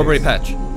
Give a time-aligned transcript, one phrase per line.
[0.00, 0.69] Strawberry Patch.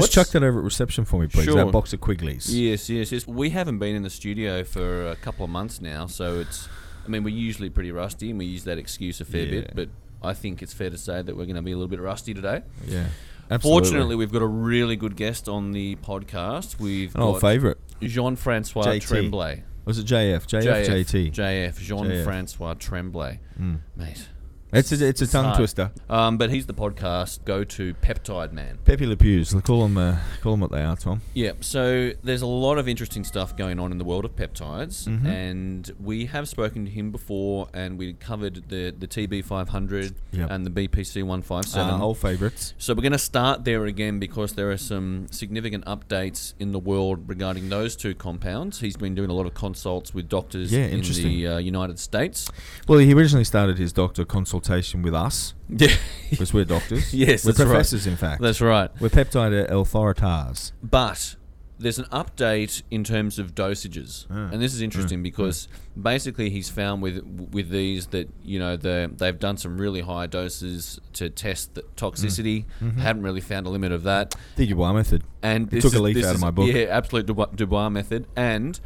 [0.00, 1.44] Just chuck that over at reception for me, please.
[1.44, 1.54] Sure.
[1.56, 2.54] That box of Quigley's.
[2.54, 3.26] Yes, yes, yes.
[3.26, 6.68] We haven't been in the studio for a couple of months now, so it's.
[7.04, 9.50] I mean, we're usually pretty rusty, and we use that excuse a fair Yeah.
[9.62, 9.72] bit.
[9.74, 9.88] But
[10.22, 12.34] I think it's fair to say that we're going to be a little bit rusty
[12.34, 12.62] today.
[12.86, 13.06] Yeah.
[13.50, 13.58] Absolutely.
[13.88, 16.78] Fortunately, we've got a really good guest on the podcast.
[16.78, 17.78] We've An old favourite.
[18.02, 19.00] Jean Francois JT.
[19.06, 19.62] Tremblay.
[19.86, 20.46] Was it JF?
[20.46, 21.32] JF, JT.
[21.32, 22.24] JF, Jean JF.
[22.24, 23.40] Francois Tremblay.
[23.58, 23.78] Mm.
[23.96, 24.28] Mate.
[24.70, 25.56] It's a, it's a tongue hard.
[25.56, 25.90] twister.
[26.10, 28.78] Um, but he's the podcast go to Peptide Man.
[28.84, 29.54] Pepe Le Pews.
[29.64, 31.22] Call them, uh, call them what they are, Tom.
[31.32, 35.08] Yeah, so there's a lot of interesting stuff going on in the world of peptides,
[35.08, 35.24] Mhm.
[35.26, 40.50] and we have spoken to him before, and we covered the the TB 500 Yep.
[40.50, 41.94] and the BPC 157.
[41.94, 42.74] Uh, old favourites.
[42.76, 46.78] so we're going to start there again because there are some significant updates in the
[46.78, 48.80] world regarding those two compounds.
[48.80, 51.28] He's been doing a lot of consults with doctors Yeah, in interesting.
[51.28, 52.50] the uh, United States.
[52.86, 54.24] Well, he originally started his doctor
[54.60, 55.88] consultation with us Yeah,
[56.30, 57.12] because we're doctors.
[57.14, 57.66] Yes, we're that's right.
[57.68, 58.40] professors, in fact.
[58.42, 58.90] that's right.
[59.00, 60.72] We're peptide authoritas.
[60.82, 61.36] But
[61.80, 64.48] there's an update in terms of dosages, Ah.
[64.52, 65.68] and this is interesting Mm, because
[66.00, 70.26] basically he's found with with these that you know the, they've done some really high
[70.26, 72.64] doses to test the toxicity.
[72.82, 72.94] Mm.
[72.94, 72.98] Mhm.
[72.98, 75.22] Haven't really found a limit of that, The Dubois method.
[75.42, 76.68] and this took a leaf out of my book.
[76.68, 78.80] Yeah, absolute Dubois, Dubois method, and.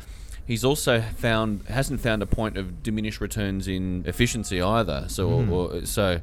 [0.47, 5.05] He's also found hasn't found a point of diminished returns in efficiency either.
[5.09, 5.51] So, Mm.
[5.51, 6.21] or, so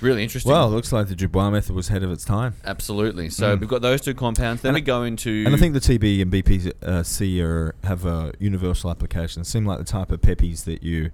[0.00, 0.52] really interesting.
[0.52, 2.54] Well, it looks like the Dubois method was ahead of its time.
[2.64, 3.30] absolutely.
[3.30, 3.60] So Mm.
[3.60, 4.62] we've got those two compounds.
[4.62, 8.32] Then And we go into And I think the TB and BPC are, have a
[8.38, 9.44] universal application.
[9.44, 11.10] Seem like the type of peppies that you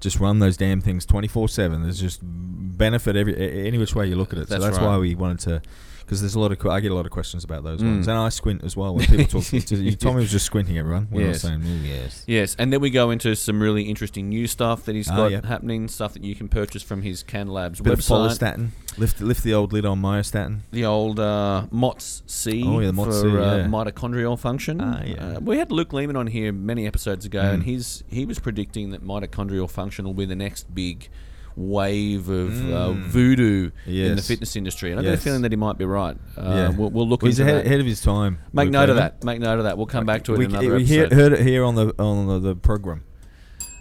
[0.00, 1.82] just run those damn things 24 7.
[1.82, 4.48] There's just benefit every any which way you look at it.
[4.48, 4.86] That's so that's right.
[4.86, 5.62] why we wanted to.
[6.06, 7.86] Because there's a lot of I get a lot of questions about those Mm.
[7.96, 9.44] ones, and I squint as well when people talk.
[9.66, 10.78] to, Tommy was just squinting.
[10.78, 11.42] Everyone, we're Yes.
[11.42, 12.22] saying "Ooh, yes.
[12.28, 15.44] Yes, and then we go into some really interesting new stuff that he's Ah, got
[15.44, 18.28] happening, stuff that you can purchase from his Can Labs Bit of website.
[18.38, 18.68] follistatin.
[18.98, 20.60] Lift lift the old lid on myostatin.
[20.70, 23.64] The old uh, MOTS C Oh, yeah, the for uh, yeah.
[23.66, 24.80] mitochondrial function.
[24.80, 25.14] Ah, yeah.
[25.36, 27.54] Uh, we had Luke Leaman on here many episodes ago, Mm.
[27.54, 31.08] and he's he was predicting that mitochondrial function will be the next big
[31.56, 33.02] wave of uh, Mm.
[33.06, 34.90] voodoo in the fitness industry.
[34.90, 36.16] And I got a feeling that he might be right.
[36.36, 36.68] Uh, Yeah.
[36.70, 38.38] we'll, we'll look Well, he's into ahead, ahead of his time.
[38.52, 39.24] Make note of that.
[39.24, 39.76] Make note of that.
[39.78, 41.18] We'll come back to it We, in another we hear, episode.
[41.20, 43.04] heard it here on the on the, the program.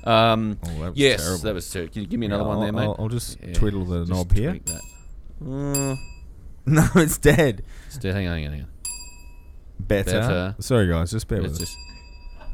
[0.06, 1.44] um, Oh, that was yes, terrible.
[1.44, 1.94] that was terrible.
[1.94, 2.82] Can you give me another Yeah, one there, I'll, mate?
[2.84, 4.60] I'll, I'll just Yeah, twiddle the just knob here.
[5.46, 5.96] Uh,
[6.68, 7.62] No, it's dead.
[7.90, 8.68] still, hang on, hang on, hang on.
[9.80, 10.12] Better.
[10.22, 10.56] Better.
[10.60, 11.76] Sorry, guys, just bear Let's with us.
[11.76, 11.78] just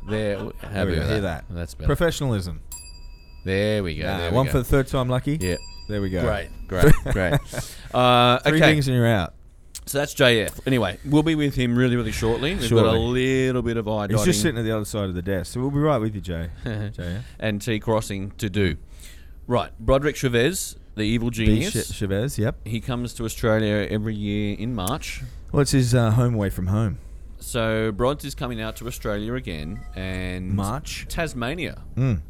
[0.10, 0.38] there.
[0.38, 1.10] There Have we go, that.
[1.10, 1.46] hear that.
[1.50, 1.86] That's better.
[1.88, 2.62] Professionalism.
[3.44, 4.04] There we go.
[4.06, 4.52] Nah, there we one go.
[4.54, 5.38] for the third time lucky.
[5.40, 5.58] yeah.
[5.90, 6.22] There we go.
[6.22, 7.34] Great, great, great.
[7.94, 9.34] Uh, Three okay, things and you're out.
[9.86, 10.62] so that's JF.
[10.66, 12.56] Anyway, we'll be with him really, really shortly.
[12.56, 15.16] We've got a little bit of eye He's just sitting at the other side of
[15.16, 16.50] the desk, so we'll be right with you, Jay.
[16.64, 17.22] Jay, yeah?
[17.40, 18.78] and T crossing to do.
[19.48, 21.74] Right, Broderick Chavez, the evil genius.
[21.90, 22.56] Ch- Chavez, yep.
[22.66, 25.24] he comes to Australia every year in March.
[25.52, 27.00] Well, it's his uh, home away from home.
[27.40, 31.06] So Brods is coming out to Australia again, and March.
[31.10, 32.22] Tasmania, Mm.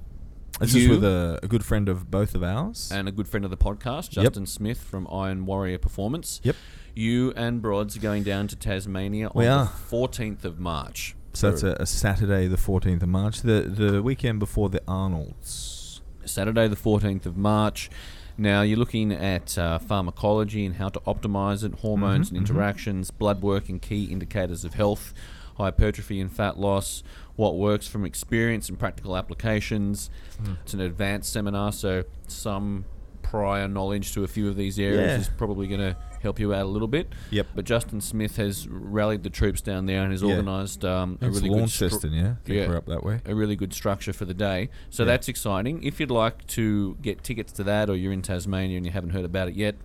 [0.62, 2.90] This You- is with a, a good friend of both of ours.
[2.94, 4.24] and a good friend of the podcast, Yep.
[4.26, 6.40] Justin Smith from Iron Warrior Performance.
[6.44, 6.56] Yep.
[6.96, 9.68] You and Brods are going down to Tasmania on We the are.
[9.68, 11.16] 14th of March.
[11.34, 16.02] so that's a, a Saturday, the 14th of March, the the weekend before the Arnolds.
[16.26, 17.90] Saturday, the 14th of March.
[18.38, 22.50] Now, you're looking at uh, pharmacology and how to optimize it, hormones Mhm, and mhm.
[22.50, 25.14] interactions, blood work and key indicators of health,
[25.58, 27.04] hypertrophy and fat loss,
[27.42, 30.12] what works from experience and practical applications.
[30.44, 30.58] Mm.
[30.62, 32.86] It's an advanced seminar, so some
[33.24, 35.18] prior knowledge to a few of these areas Yeah.
[35.18, 37.08] is probably going to help you out a little bit.
[37.32, 37.48] Yep.
[37.56, 40.36] But Justin Smith has rallied the troops down there and has Yeah.
[40.36, 42.36] organised um, a really good stru- yeah?
[42.46, 42.68] Yeah.
[42.68, 43.22] we're up that way.
[43.26, 44.70] a really good structure for the day.
[44.92, 45.08] So Yeah.
[45.08, 45.82] that's exciting.
[45.84, 49.12] If you'd like to get tickets to that or you're in Tasmania and you haven't
[49.12, 49.76] heard about it yet,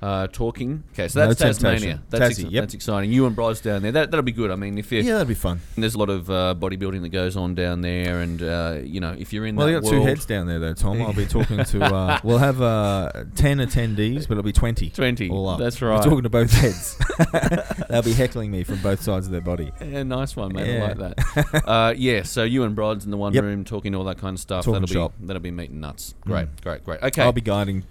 [0.02, 0.84] uh, talking.
[0.94, 1.80] Okay, so that's No Tasmania.
[1.80, 2.02] temptation.
[2.10, 2.64] That's, Tassie, yep.
[2.64, 3.12] that's exciting.
[3.12, 3.92] You and Brods down there.
[3.92, 4.50] That that'll be good.
[4.52, 5.62] I mean, if you Yeah, that'd be fun.
[5.78, 9.16] there's a lot of uh, bodybuilding that goes on down there, and uh, you know,
[9.18, 11.02] if you're in Well, that you got two world, heads down there, though, Tom.
[11.02, 11.82] I'll be talking to.
[11.92, 14.90] Uh, we'll have uh, ten attendees, but it'll be twenty.
[14.90, 15.30] 20.
[15.30, 15.60] All up.
[15.60, 16.04] That's We're right.
[16.04, 16.98] talking to both heads.
[17.90, 19.72] They'll be heckling me from both sides of their body.
[19.82, 20.68] Yeah, nice one, mate.
[20.74, 20.84] Yeah.
[20.86, 21.64] I like that.
[21.68, 23.44] uh, yeah, so you and Brods in the one Yep.
[23.44, 24.66] room talking all that kind of stuff.
[24.66, 25.14] Talking that'll shop.
[25.20, 26.16] be that'll be meeting nuts.
[26.22, 26.62] Great, Mm.
[26.64, 27.04] great, great.
[27.04, 27.22] Okay.
[27.22, 27.84] I'll be guiding.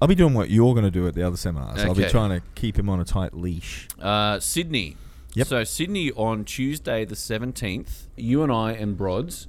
[0.00, 1.80] I'll be doing what you're going to do at the other seminars.
[1.82, 2.10] I'll be Okay.
[2.12, 3.88] trying to keep him on a tight leash.
[4.00, 4.96] Uh, Sydney.
[5.34, 5.46] Yep.
[5.46, 9.46] So Sydney on Tuesday the seventeenth, you and I and Brods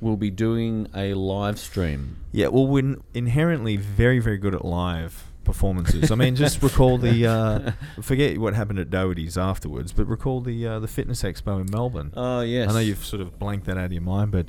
[0.00, 2.16] will be doing a live stream.
[2.32, 6.10] Yeah, well, we're inherently very, very good at live performances.
[6.10, 7.72] I mean, just recall the uh,
[8.02, 12.12] forget what happened at Doherty's afterwards, but recall the uh, the fitness expo in Melbourne.
[12.16, 12.68] Oh yes.
[12.68, 14.48] I know you've sort of blanked that out of your mind, but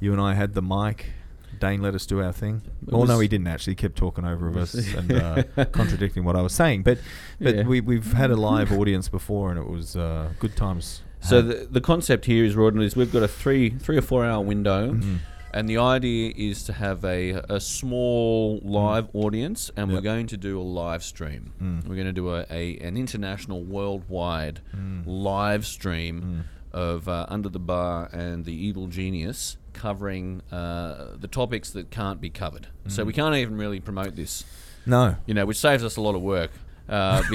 [0.00, 1.12] you and I had the mic.
[1.64, 2.62] Dane let us do our thing.
[2.86, 3.72] It Well, no, he didn't actually.
[3.72, 6.82] He kept talking over of us and uh, contradicting what I was saying.
[6.82, 6.98] But
[7.40, 7.62] but Yeah.
[7.70, 11.02] we, we've had a live audience before, and it was uh, good times.
[11.20, 11.48] So had.
[11.50, 14.42] the, the concept here is, Rawdon, is we've got a three three or four hour
[14.44, 15.18] window, Mhm.
[15.54, 20.36] and the idea is to have a a small live audience, and we're going to
[20.36, 21.52] do a live stream.
[21.62, 21.88] Mm.
[21.88, 25.02] We're going to do a, a an international, worldwide Mm.
[25.06, 26.42] live stream Mm.
[26.78, 32.20] of uh, Under the Bar and the Evil Genius, covering uh, the topics that can't
[32.20, 32.68] be covered.
[32.88, 33.16] So we Mm.
[33.16, 34.44] can't even really promote this,
[34.86, 36.50] no, you know, which saves us a lot of work.
[36.88, 37.22] Uh,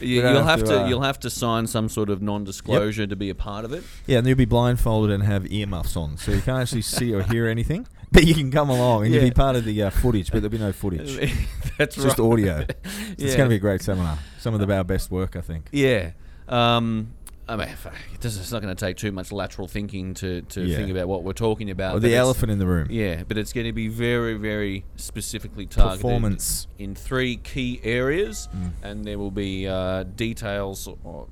[0.00, 3.06] you, you'll have have to, to, uh, you'll have to sign some sort of non-disclosure
[3.06, 3.82] to be a part of it.
[4.06, 7.22] yeah, and you'll be blindfolded and have earmuffs on, so you can't actually see or
[7.22, 7.86] hear anything.
[8.12, 10.48] But you can come along and you'll be part of the uh, footage, but there'll
[10.52, 11.16] be no footage.
[11.78, 12.24] That's just right.
[12.24, 12.60] audio.
[12.60, 14.18] So It's going to be a great seminar.
[14.38, 15.68] Some of the, our best work, I think.
[15.72, 16.12] Yeah.
[16.48, 17.08] Um,
[17.46, 20.40] I mean, fuck, it doesn't- it's not going to take too much lateral thinking to,
[20.42, 20.76] to Yeah.
[20.76, 21.94] think about what we're talking about.
[21.96, 22.88] Or the elephant in the room.
[22.90, 26.66] Yeah, but it's going to be very, very specifically targeted Performance.
[26.78, 28.70] in three key areas, Mm.
[28.82, 31.26] and there will be uh, details on,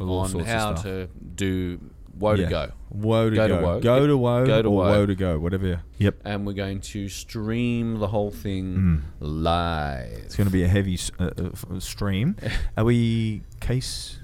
[0.00, 1.78] on how to do
[2.18, 2.44] woe Yeah.
[2.44, 2.70] to go.
[2.90, 3.56] Woe to Go go.
[3.58, 3.80] to woe.
[3.80, 4.46] Go to woe.
[4.46, 4.82] Go to woe.
[4.90, 5.38] woe to go.
[5.38, 5.82] Whatever.
[5.98, 6.20] Yep.
[6.24, 9.00] And we're going to stream the whole thing Mm.
[9.20, 10.08] live.
[10.24, 12.36] It's going to be a heavy uh, uh, stream.
[12.76, 14.19] Are we case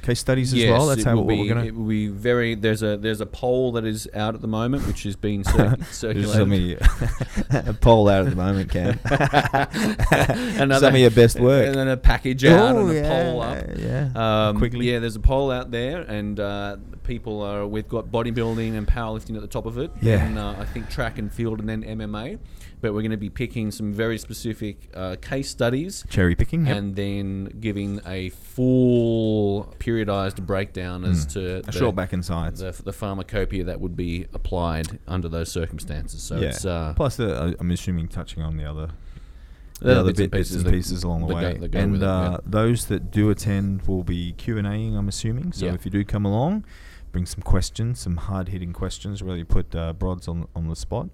[0.00, 0.86] case studies as yes, well?
[0.86, 1.68] That's how what be, we're going to.
[1.68, 2.54] It will be very.
[2.54, 5.76] There's a there's a poll that is out at the moment, which is being cir-
[5.90, 6.32] circulated.
[6.32, 8.98] Some of a poll out at the moment, Cam.
[10.60, 11.66] Another- Some of your best work.
[11.66, 13.64] and then a package out Oh, and a yeah, poll up.
[13.76, 14.10] Yeah.
[14.48, 14.90] Um, Quickly.
[14.90, 17.66] Yeah, there's a poll out there, and uh, people are.
[17.66, 19.90] We've got bodybuilding and powerlifting at the top of it.
[20.00, 20.24] Yeah.
[20.24, 22.38] And uh, I think track and field, and then MMA.
[22.80, 26.04] But we're going to be picking some very specific uh, case studies.
[26.08, 26.64] Cherry picking.
[26.66, 26.76] Yep.
[26.76, 31.32] And then giving a full periodized breakdown as Mm.
[31.34, 32.60] to a the, short back and sides.
[32.60, 36.22] the, the pharmacopoeia that would be applied under those circumstances.
[36.22, 36.48] So yeah.
[36.48, 38.88] it's uh, Plus, uh, I'm assuming touching on the other
[39.80, 41.68] the the other bits bit, bits and pieces along the that go- way.
[41.68, 42.08] go and it, yeah.
[42.08, 44.96] uh, those that do attend will be Q and Aing.
[44.96, 45.52] I'm assuming.
[45.52, 45.74] So Yeah.
[45.74, 46.64] if you do come along,
[47.12, 49.22] bring some questions, some hard hitting questions.
[49.22, 51.08] Really put uh, Brods on on the spot.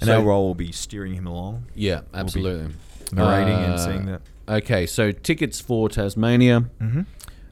[0.00, 2.74] And So- our role will be steering him along, Yeah, absolutely.
[3.12, 4.22] narrating Uh, and seeing that.
[4.48, 7.02] Okay, so tickets for Tasmania, Mm-hmm.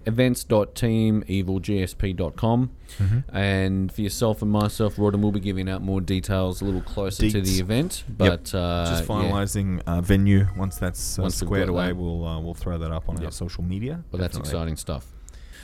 [0.05, 2.71] events.teamevilgsp.com.
[2.99, 3.37] Mm-hmm.
[3.37, 7.29] And for yourself and myself, Rodden will be giving out more details a little closer
[7.31, 8.05] to the event.
[8.09, 9.09] But uh, Just yeah.
[9.09, 10.47] finalising uh, venue.
[10.57, 11.97] Once that's uh, Once squared away, that.
[11.97, 14.03] we'll uh, we'll throw that up on our social media.
[14.11, 14.59] Well, that's Definitely.
[14.59, 15.07] exciting stuff.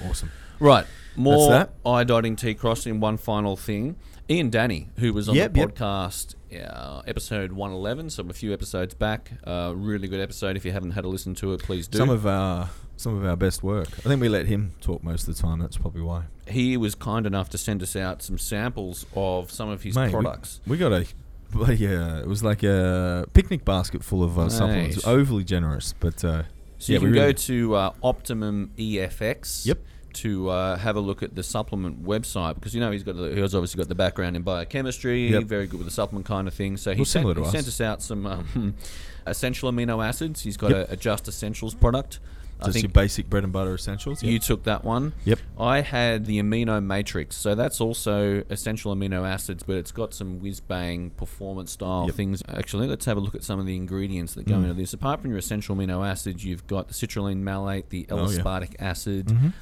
[0.08, 0.30] Awesome.
[0.60, 1.68] Right, more.
[1.86, 3.00] I dotting T crossing.
[3.00, 3.96] One final thing.
[4.30, 5.74] Ian Danney, who was on Yep, the yep.
[5.74, 9.32] podcast, uh, episode 111, so a few episodes back.
[9.44, 10.56] Uh, really good episode.
[10.56, 11.98] If you haven't had a listen to it, please do.
[11.98, 13.88] Some of our some of our best work.
[13.98, 15.60] I think we let him talk most of the time.
[15.60, 16.24] That's probably why.
[16.48, 20.10] he was kind enough to send us out some samples of some of his Mate,
[20.10, 20.60] products.
[20.66, 21.06] We got a,
[21.52, 25.06] bloody, uh, it was like a picnic basket full of uh, supplements.
[25.06, 26.42] Overly generous, but uh,
[26.78, 29.64] So yeah, you we can go to uh, Optimum EFX.
[29.66, 29.78] Yep.
[30.22, 33.34] To uh, have a look at the supplement website because you know he's got the,
[33.34, 35.44] he's obviously got the background in biochemistry, Yep.
[35.44, 36.76] very good with the supplement kind of thing.
[36.76, 37.52] So he, Well, sent, he us.
[37.52, 38.74] sent us out some um,
[39.26, 40.42] essential amino acids.
[40.42, 40.88] He's got Yep.
[40.88, 42.18] a, a Just Essentials product.
[42.60, 44.20] I just your basic bread and butter essentials.
[44.20, 45.12] you took that one.
[45.24, 45.38] Yep.
[45.60, 50.40] I had the amino matrix, so that's also essential amino acids, but it's got some
[50.40, 52.14] whiz bang performance style Yep.
[52.16, 52.42] things.
[52.48, 54.62] Actually, let's have a look at some of the ingredients that go Mm.
[54.62, 54.92] into this.
[54.92, 58.22] Apart from your essential amino acids, you've got the citrulline malate, the Oh, yeah.
[58.22, 59.52] L-aspartic acid, Mhm.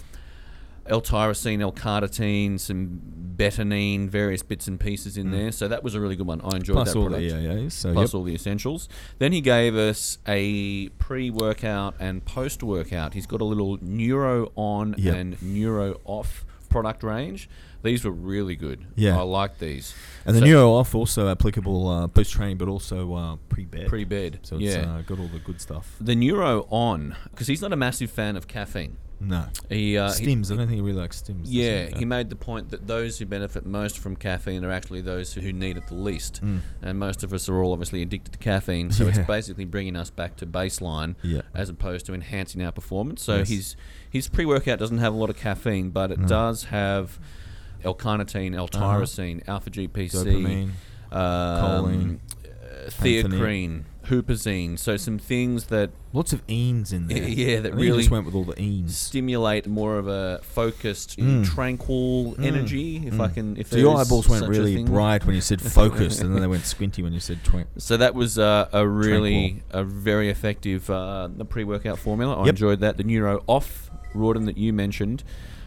[0.89, 3.01] L-tyrosine, L-carnitine, some
[3.37, 5.53] betanine, various bits and pieces in there.
[5.53, 6.41] So that was a really good one.
[6.43, 6.83] I enjoyed Mm.
[6.85, 7.29] Plus that all product.
[7.31, 7.73] the EAAs.
[7.73, 8.15] So Plus yep.
[8.15, 8.89] all the essentials.
[9.19, 13.15] Then he gave us a pre-workout and post-workout.
[13.15, 15.15] He's got a little neuro on Yep.
[15.15, 17.49] and neuro off product range.
[17.87, 18.85] These were really good.
[18.97, 19.19] Yeah.
[19.19, 19.95] I like these.
[20.27, 23.89] and the neuro off also applicable uh, post training, but also uh, pre bed.
[23.89, 24.41] pre-bed.
[24.43, 24.97] So it's yeah.
[24.97, 25.97] uh, got all the good stuff.
[26.01, 28.99] the neuro on because he's not a massive fan of caffeine.
[29.19, 29.47] No.
[29.71, 30.53] He, uh, he- Stims.
[30.53, 31.45] I don't think he really likes stims.
[31.45, 32.01] Yeah, he?
[32.01, 35.53] he made the point that those who benefit most from caffeine are actually those who
[35.55, 36.45] need it the least.
[36.45, 36.61] Mm.
[36.83, 40.11] And most of us are all obviously addicted to caffeine, so it's basically bringing us
[40.11, 41.43] back to baseline Yeah.
[41.55, 43.23] as opposed to enhancing our performance.
[43.23, 43.49] So Yes.
[43.49, 43.77] his
[44.11, 46.27] his pre-workout doesn't have a lot of caffeine, but it No.
[46.27, 47.19] does have
[47.85, 50.71] L-carnitine, L-tyrosine, alpha GPC, Dopamine.
[51.13, 51.21] um,
[51.63, 54.79] choline, uh, theacrine, huperzine.
[54.79, 57.19] So some things that Lots of enes in there.
[57.29, 58.91] Yeah, that I really just went with all the enes.
[58.91, 61.45] stimulate more of a focused, Mm.
[61.45, 62.45] tranquil Mm.
[62.45, 63.03] energy.
[63.07, 63.35] If I Mm.
[63.35, 66.47] can, if So your eyeballs went really bright when you said focused, and then they
[66.47, 67.69] went squinty when you said twink.
[67.79, 72.35] So that was uh, a really a very effective uh, pre-workout formula.
[72.37, 72.49] I Yep.
[72.49, 72.97] enjoyed that.
[72.97, 75.23] The neuro off Rawdon that you mentioned,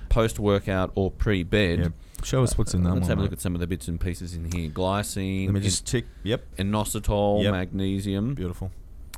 [0.10, 1.80] post-workout or pre-bed.
[1.80, 1.88] Yeah.
[2.24, 2.98] Show us what's in that one.
[3.00, 3.10] Let's one.
[3.12, 4.70] have a look at some of the bits and pieces in here.
[4.70, 6.06] Glycine, Let me just tick.
[6.24, 6.58] Yep.
[6.58, 7.52] inositol, Yep.
[7.54, 8.72] magnesium, Beautiful.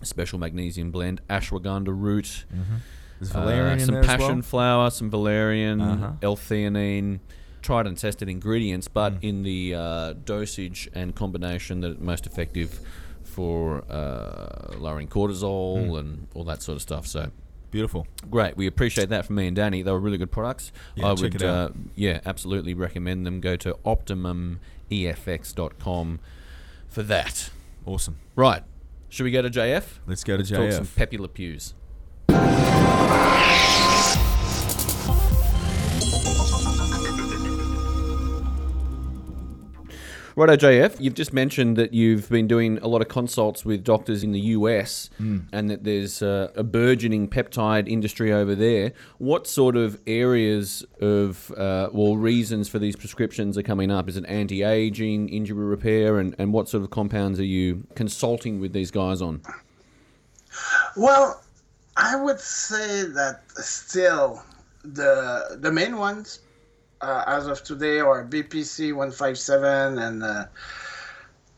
[0.03, 2.75] special magnesium blend, ashwagandha root, Mm-hmm.
[3.19, 4.41] There's uh, valerian in some passion well?
[4.41, 6.11] flower, some valerian, Uh-huh.
[6.21, 7.19] L-theanine,
[7.61, 9.23] tried and tested ingredients, but Mm.
[9.23, 12.79] in the uh, dosage and combination that are most effective
[13.23, 15.99] for uh, lowering cortisol Mm.
[15.99, 17.05] and all that sort of stuff.
[17.07, 17.31] So
[17.71, 18.05] Beautiful.
[18.29, 19.81] great, we appreciate that from me and Danny.
[19.81, 20.73] They were really good products.
[20.95, 21.71] Yeah, I check would, it out.
[21.71, 23.39] Uh, yeah, absolutely recommend them.
[23.39, 26.19] Go to optimumefx.com
[26.89, 27.49] for that.
[27.85, 28.17] Awesome.
[28.35, 28.63] Right,
[29.09, 29.85] should we go to JF?
[30.05, 30.57] Let's go to JF.
[30.57, 30.87] Talk some.
[30.87, 31.73] Pepe Le Pews.
[40.35, 44.23] Righto, JF, you've just mentioned that you've been doing a lot of consults with doctors
[44.23, 45.09] in the US
[45.51, 48.93] and that there's uh, a burgeoning peptide industry over there.
[49.17, 54.07] What sort of areas of, uh, well, reasons for these prescriptions are coming up?
[54.07, 58.61] Is it anti aging, injury repair, and, and what sort of compounds are you consulting
[58.61, 59.41] with these guys on?
[60.95, 61.41] Well,
[61.97, 64.43] I would say that still
[64.83, 66.39] the the main ones
[67.01, 70.45] uh, as of today are BPC 157 and uh,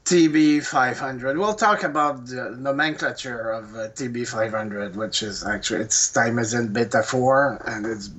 [0.06, 1.38] TB 500.
[1.38, 7.04] We'll talk about the nomenclature of uh, TB 500, which is actually it's thymosin beta
[7.04, 8.10] 4 and it's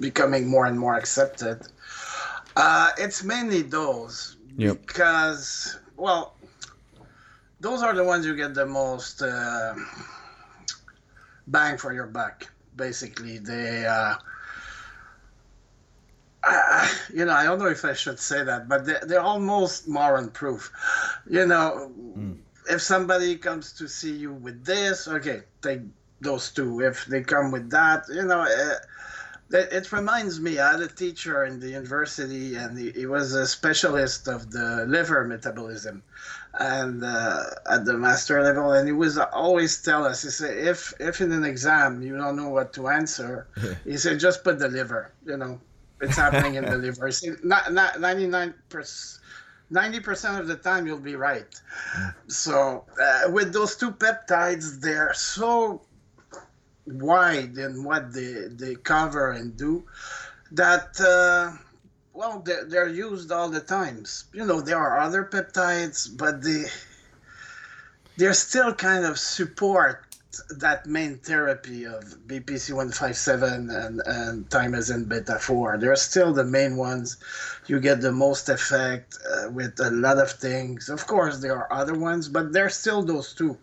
[0.00, 1.60] becoming more and more accepted.
[2.56, 4.86] Uh, it's mainly those Yep.
[4.86, 6.34] because well,
[7.60, 9.22] those are the ones you get the most.
[9.22, 9.74] Uh,
[11.46, 12.46] bang for your buck.
[12.76, 13.86] Basically, they,
[16.42, 19.88] uh, you know, I don't know if I should say that, but they're, they're almost
[19.88, 20.70] moron proof.
[21.28, 21.92] You know,
[22.70, 25.80] if somebody comes to see you with this, okay, take
[26.20, 26.80] those two.
[26.80, 28.74] If they come with that, you know, uh,
[29.50, 30.58] it, it reminds me.
[30.58, 34.84] I had a teacher in the university, and he, he was a specialist of the
[34.86, 36.02] liver metabolism
[36.58, 40.92] and uh, at the master level and he was always tell us he said if
[40.98, 43.46] if in an exam you don't know what to answer
[43.84, 45.60] he said just put the liver you know
[46.00, 47.10] it's happening in the liver
[47.42, 48.54] not, not 99
[49.70, 51.60] 90% of the time you'll be right.
[52.28, 55.82] So uh, with those two peptides they're so
[56.86, 59.84] wide in what they, they cover and do
[60.52, 61.54] that uh,
[62.14, 64.24] well they're, they're used all the times.
[64.32, 66.64] You know there are other peptides but they
[68.16, 70.07] they're still kind of support
[70.50, 75.78] that main therapy of BPC 157 and, and thymosin beta 4.
[75.78, 77.16] They're still the main ones.
[77.66, 80.88] You get the most effect uh, with a lot of things.
[80.88, 83.58] Of course, there are other ones, but they're still those two.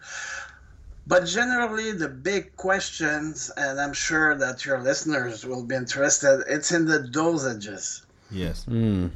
[1.08, 6.72] But generally, the big questions, and I'm sure that your listeners will be interested, it's
[6.72, 8.66] in the dosages Yes.
[8.66, 9.12] Mm.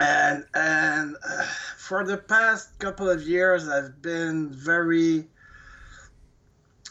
[0.00, 1.44] and and uh,
[1.76, 5.26] for the past couple of years i've been very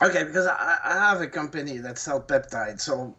[0.02, 3.16] okay because i, I have a company that sell peptides so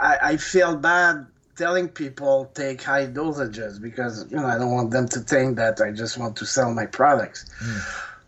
[0.00, 1.26] I, I feel bad
[1.56, 5.80] telling people take high dosages because you know i don't want them to think that
[5.80, 7.50] i just want to sell my products.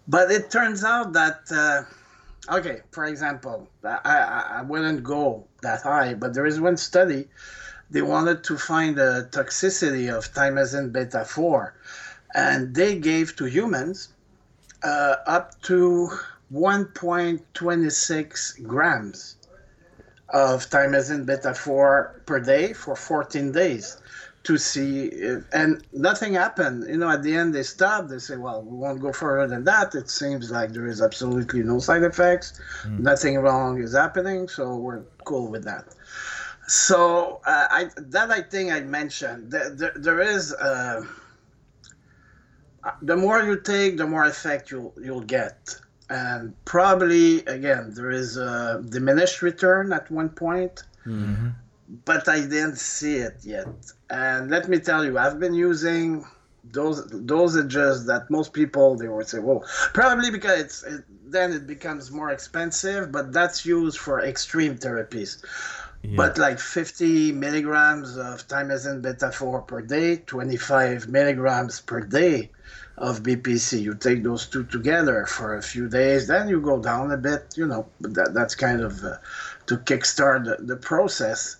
[0.08, 1.82] But it turns out that uh,
[2.56, 7.26] okay for example I, I wouldn't go that high but there is one study
[7.90, 11.74] they wanted to find the toxicity of thymosin beta 4
[12.34, 14.08] and they gave to humans
[14.84, 16.10] uh, up to
[16.52, 19.36] 1.26 grams
[20.30, 23.98] of thymosin beta 4 per day for 14 days
[24.46, 26.88] to see if, and nothing happened.
[26.88, 28.10] You know at the end they stopped.
[28.10, 29.94] They say well we won't go further than that.
[29.94, 32.60] It seems like there is absolutely no side effects.
[32.84, 33.00] Mm.
[33.00, 35.84] nothing wrong is happening so we're cool with that.
[36.68, 41.04] So uh, I, that i think i mentioned there, there, there is uh,
[43.02, 45.58] the more you take the more effect you'll you'll get
[46.08, 51.48] and probably again there is a diminished return at one point mm-hmm.
[52.04, 53.66] but i didn't see it yet
[54.10, 56.24] and let me tell you i've been using
[56.72, 61.66] those dosages that most people they would say well probably because it's it, then it
[61.66, 65.44] becomes more expensive but that's used for extreme therapies
[66.02, 66.12] yeah.
[66.16, 72.50] but like 50 milligrams of thymosin beta 4 per day 25 milligrams per day
[72.98, 73.80] of BPC.
[73.80, 77.54] You take those two together for a few days, then you go down a bit,
[77.56, 79.16] you know, that, that's kind of uh,
[79.66, 81.56] to kickstart the, the, process.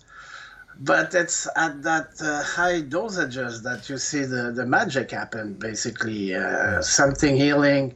[0.79, 6.35] But it's at that uh, high dosages that you see the, the magic happen, basically,
[6.35, 7.95] uh, something healing.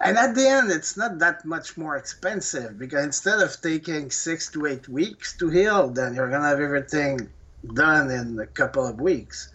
[0.00, 4.50] And at the end, it's not that much more expensive because instead of taking six
[4.50, 7.28] to eight weeks to heal, then you're going to have everything
[7.74, 9.52] done in a couple of weeks.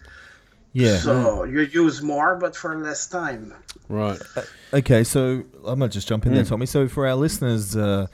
[0.72, 0.98] Yeah.
[0.98, 3.54] So you use more, but for less time.
[3.88, 4.20] Right.
[4.36, 4.42] Uh,
[4.74, 6.36] okay, so I might just jump in mm.
[6.36, 6.66] there, Tommy.
[6.66, 8.06] So for our listeners, uh,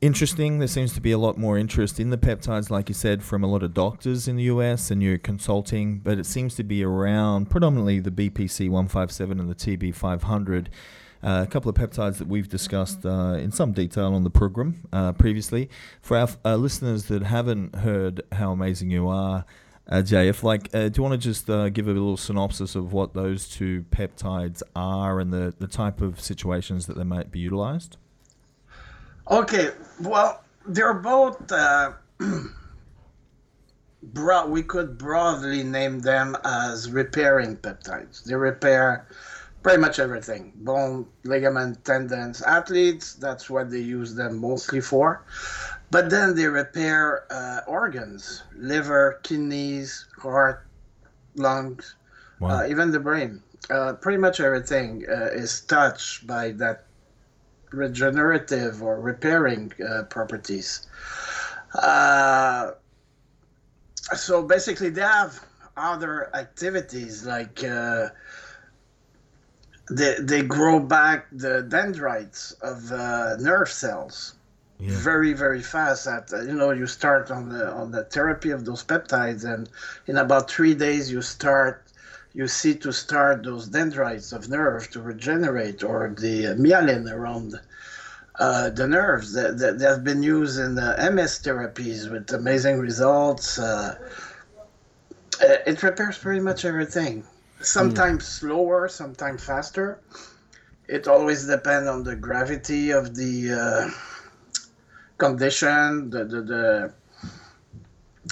[0.00, 0.58] interesting.
[0.58, 3.42] There seems to be a lot more interest in the peptides, like you said, from
[3.42, 6.84] a lot of doctors in the US and you're consulting, but it seems to be
[6.84, 10.70] around predominantly the BPC 157 and the TB 500.
[11.20, 14.86] Uh, a couple of peptides that we've discussed uh, in some detail on the program
[14.92, 15.68] uh, previously.
[16.00, 19.44] For our uh, listeners that haven't heard how amazing you are,
[19.88, 20.02] uh,
[20.42, 23.48] like, uh, do you want to just uh, give a little synopsis of what those
[23.48, 27.96] two peptides are and the, the type of situations that they might be utilized?
[29.30, 31.92] Okay, well, they're both uh,
[34.02, 34.50] broad.
[34.50, 38.24] We could broadly name them as repairing peptides.
[38.24, 39.06] They repair
[39.62, 42.42] pretty much everything: bone, ligament, tendons.
[42.42, 45.24] Athletes, that's what they use them mostly for.
[45.90, 50.66] But then they repair uh, organs, liver, kidneys, heart,
[51.34, 51.94] lungs,
[52.40, 52.60] wow.
[52.60, 53.42] uh, even the brain.
[53.70, 56.84] Uh, pretty much everything uh, is touched by that
[57.70, 60.86] regenerative or repairing uh, properties.
[61.74, 62.72] Uh,
[64.14, 65.40] so basically, they have
[65.76, 67.60] other activities like
[69.90, 72.90] they, they grow back the dendrites of
[73.40, 74.37] nerve cells
[74.78, 74.96] yeah.
[74.98, 78.84] very very fast at you know you start on the on the therapy of those
[78.84, 79.68] peptides and
[80.06, 81.84] in about three days you start
[82.34, 87.58] you see to start those dendrites of nerve to regenerate or the myelin around
[88.38, 92.78] uh, the nerves that, that, that, have been used in the MS therapies with amazing
[92.78, 93.58] results.
[93.58, 93.96] Uh,
[95.40, 97.24] it repairs pretty much everything.
[97.60, 98.26] Sometimes mm.
[98.26, 100.00] slower, sometimes faster.
[100.86, 103.90] It always depends on the gravity of the uh,
[105.18, 106.92] condition, the, the, the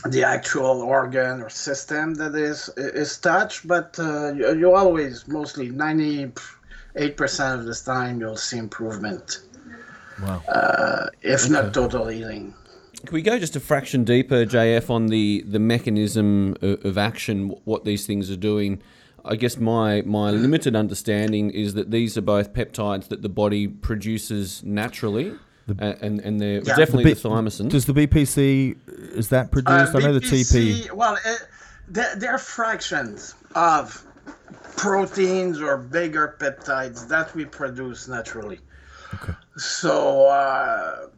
[0.04, 5.70] the actual organ or system that is is touched, but uh, you, you, always mostly
[5.70, 6.30] ninety
[6.96, 9.40] eight percent of the time you'll see improvement.
[10.22, 10.42] Wow.
[10.48, 11.52] Uh, if okay.
[11.52, 12.54] not total healing.
[13.04, 17.54] Can we go just a fraction deeper, JF, on the, the mechanism of, of action,
[17.64, 18.82] what these things are doing?
[19.24, 23.66] I guess my my limited understanding is that these are both peptides that the body
[23.66, 25.34] produces naturally.
[25.66, 26.76] The, and and they're yeah.
[26.76, 27.68] definitely the, B, the thymosin.
[27.68, 28.76] Does the BPC
[29.16, 29.94] is that produced?
[29.94, 30.92] Uh, I know the TP.
[30.92, 31.48] Well, it,
[31.88, 34.04] they're, they're fractions of
[34.76, 38.60] proteins or bigger peptides that we produce naturally.
[39.14, 39.32] Okay.
[39.56, 41.08] So uh,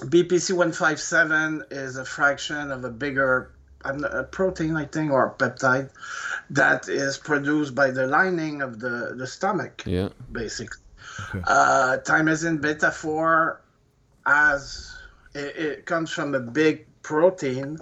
[0.00, 3.52] BPC one five seven is a fraction of a bigger
[3.84, 5.90] a protein, I think, or peptide
[6.50, 9.82] that is produced by the lining of the, the stomach.
[9.86, 10.08] Yeah.
[10.32, 10.82] Basically.
[11.20, 11.42] Okay.
[11.46, 13.60] Uh, thymosin beta 4
[14.26, 14.96] as
[15.34, 17.78] it, it, comes from a big protein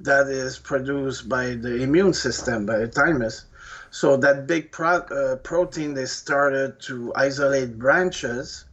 [0.00, 3.44] that is produced by the immune system, by the thymus.
[3.90, 8.64] So that big pro, uh, protein, they started to isolate branches.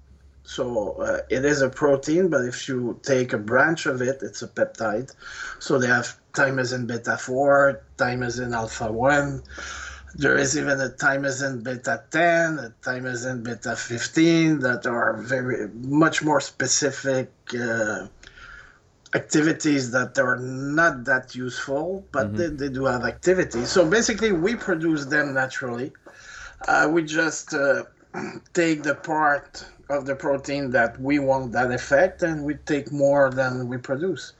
[0.43, 4.41] So uh, it is a protein, but if you take a branch of it, it's
[4.41, 5.13] a peptide.
[5.59, 9.43] So they have thymosin beta 4, thymosin alpha 1,
[10.15, 16.23] there is even a thymosin beta 10, a thymosin beta 15 that are very much
[16.23, 18.07] more specific uh,
[19.13, 22.37] activities that are not that useful, but mm-hmm.
[22.37, 23.65] they, they do have activity.
[23.65, 25.91] So basically, we produce them naturally.
[26.67, 27.83] Uh, we just uh,
[28.53, 33.29] take the part of the protein that we want that effect, and we take more
[33.29, 34.33] than we produce.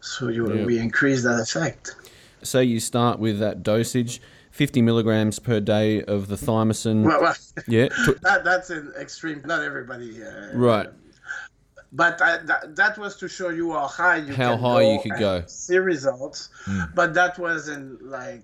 [0.00, 1.94] So you, we increase that effect.
[2.42, 7.04] So you start with that dosage, 50 milligrams per day of the thymosin.
[7.04, 7.34] Well, well
[7.66, 7.88] yeah.
[8.22, 9.42] that, that's an extreme.
[9.44, 10.22] Not everybody.
[10.22, 10.88] Uh, right.
[11.92, 14.92] But I, that, that was to show you how high you How can high go
[14.92, 15.42] you could go.
[15.46, 16.50] See results.
[16.94, 18.42] But that was in like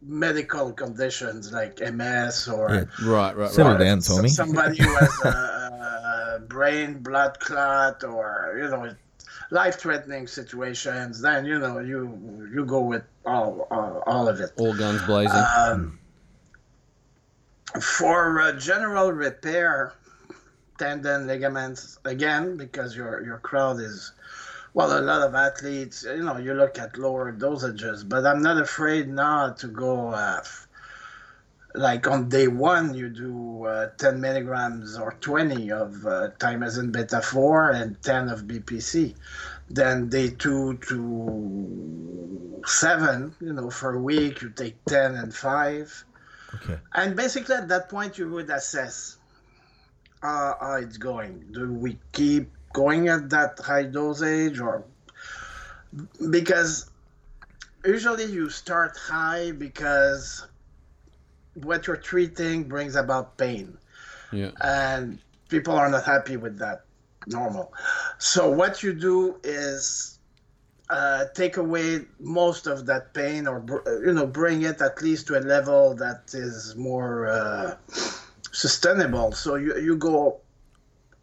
[0.00, 3.08] medical conditions like MS or Yeah.
[3.08, 3.78] Right, right, Settle right.
[3.78, 4.28] down, Tommy.
[4.28, 8.94] somebody who has a, a brain blood clot or you know
[9.50, 11.20] life-threatening situations.
[11.20, 14.52] Then you know you you go with all all, all of it.
[14.58, 15.44] All guns blazing.
[15.58, 15.98] Um,
[17.80, 19.92] for uh, general repair,
[20.78, 24.12] tendon, ligaments, again, because your your crowd is,
[24.74, 26.04] well, a lot of athletes.
[26.04, 30.08] You know, you look at lower dosages, but I'm not afraid now to go.
[30.08, 30.42] Uh,
[31.74, 37.20] like on day one, you do uh, 10 milligrams or 20 of uh, thymosin beta
[37.20, 39.14] 4 and 10 of BPC.
[39.70, 46.04] Then day two to seven, you know, for a week, you take 10 and 5.
[46.54, 46.78] Okay.
[46.94, 49.18] And basically, at that point, you would assess
[50.22, 51.44] uh, how it's going.
[51.52, 54.84] Do we keep going at that high dosage, or
[56.30, 56.90] because
[57.84, 60.47] usually you start high because
[61.64, 63.76] what you're treating brings about pain,
[64.32, 64.50] yeah.
[64.60, 65.18] and
[65.48, 66.84] people are not happy with that.
[67.26, 67.72] Normal.
[68.18, 70.18] So what you do is
[70.88, 75.26] uh, take away most of that pain, or br- you know, bring it at least
[75.26, 77.76] to a level that is more uh,
[78.52, 79.32] sustainable.
[79.32, 80.40] So you you go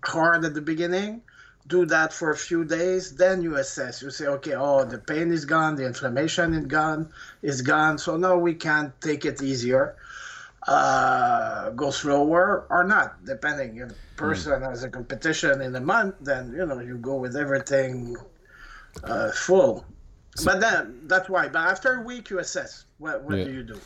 [0.04, 1.22] hard at the beginning,
[1.68, 4.02] do that for a few days, then you assess.
[4.02, 7.10] You say, okay, oh, the pain is gone, the inflammation is gone,
[7.42, 7.98] is gone.
[7.98, 9.96] So now we can take it easier,
[10.68, 13.78] uh, go slower or not, depending.
[13.78, 17.36] If a person has a competition in a month, then you know you go with
[17.36, 18.16] everything
[19.04, 19.86] uh, full.
[20.44, 21.48] but then that's why.
[21.48, 22.86] But after a week, you assess.
[22.98, 23.46] What what Yeah.
[23.46, 23.80] do you do?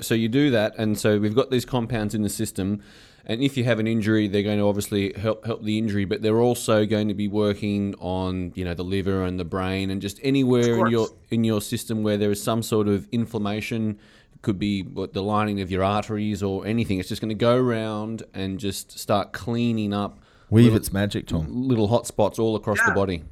[0.00, 2.82] So you do that, and so we've got these compounds in the system,
[3.26, 6.22] and if you have an injury, they're going to obviously help help the injury, but
[6.22, 10.00] they're also going to be working on you know the liver and the brain and
[10.00, 13.98] just anywhere in your in your system where there is some sort of inflammation.
[14.42, 16.98] Could be what the lining of your arteries or anything.
[16.98, 20.18] It's just going to go around and just start cleaning up
[20.50, 21.46] Weave little, its magic, Tom.
[21.48, 23.22] little hot spots all across the body.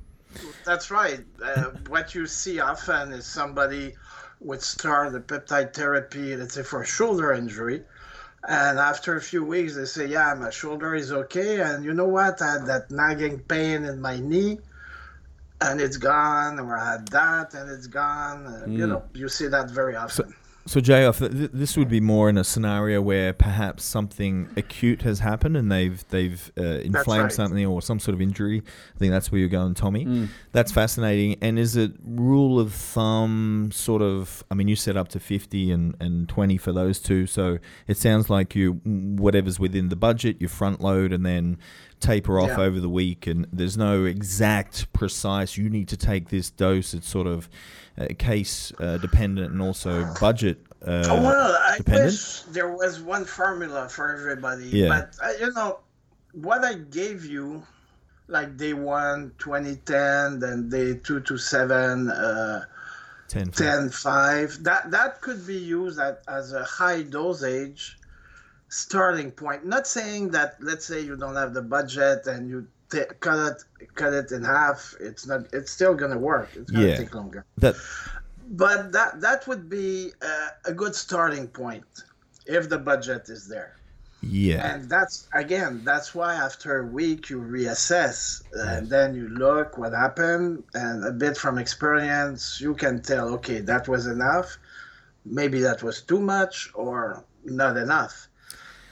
[0.64, 1.20] That's right.
[1.42, 3.94] Uh, what you see often is somebody
[4.40, 7.83] would start the peptide therapy, let's say for a shoulder injury,
[8.49, 12.07] and after a few weeks they say, "Yeah, my shoulder is okay," and you know
[12.09, 12.40] what?
[12.40, 14.59] I had that nagging pain in my knee,
[15.61, 18.46] and it's gone, or I had that and it's gone.
[18.46, 20.29] Uh, You know, you see that very often.
[20.31, 20.35] So,
[20.78, 25.18] JF, th- th- this would be more in a scenario where perhaps something acute has
[25.18, 27.33] happened and they've they've uh, inflamed right.
[27.33, 28.62] something or some sort of injury.
[28.94, 30.28] I think that's where you're going, Tommy.
[30.52, 31.38] That's fascinating.
[31.42, 34.44] And is it rule of thumb sort of?
[34.48, 37.26] I mean, you set up to 50 and, and 20 for those two.
[37.26, 41.59] So it sounds like you whatever's within the budget, you front load and then
[41.98, 42.61] taper off Yeah.
[42.61, 43.26] over the week.
[43.26, 45.56] And there's no exact, precise.
[45.56, 46.94] You need to take this dose.
[46.94, 47.48] It's sort of
[48.08, 50.58] case uh, dependent and also budget.
[50.86, 52.06] Uh, Oh, well, I dependent?
[52.06, 54.66] wish there was one formula for everybody.
[54.66, 54.88] Yeah.
[54.88, 55.80] But, uh, you know,
[56.32, 57.62] what I gave you,
[58.28, 62.64] like day one, 2010, then day two to seven, uh,
[63.28, 67.98] 10, 10, 5, that, that could be used at, as a high dosage
[68.68, 69.66] starting point.
[69.66, 73.59] Not saying that, let's say you don't have the budget and you t- cut it
[73.94, 74.94] cut it in half.
[75.00, 75.40] It's not.
[75.53, 76.48] It's still gonna work.
[76.57, 76.96] It's gonna Yeah.
[76.96, 77.74] take longer That
[78.48, 81.85] but that that would be uh, a good starting point
[82.46, 83.76] if the budget is there
[84.22, 84.74] yeah.
[84.74, 89.92] and that's again that's why after a week you reassess and then you look what
[89.92, 94.59] happened and a bit from experience you can tell okay that was enough
[95.24, 98.29] maybe that was too much or not enough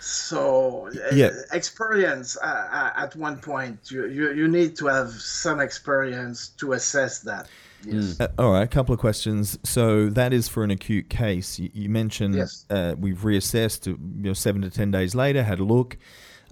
[0.09, 1.31] so uh, Yeah.
[1.53, 6.73] experience uh, uh, at one point you, you you need to have some experience to
[6.73, 7.47] assess that
[7.85, 9.59] yes Uh, all right, a couple of questions.
[9.63, 11.59] So that is for an acute case.
[11.61, 12.65] You, you mentioned Yes.
[12.71, 13.87] uh, we've reassessed.
[13.87, 13.91] uh,
[14.23, 15.97] You know, seven to ten days later, had a look.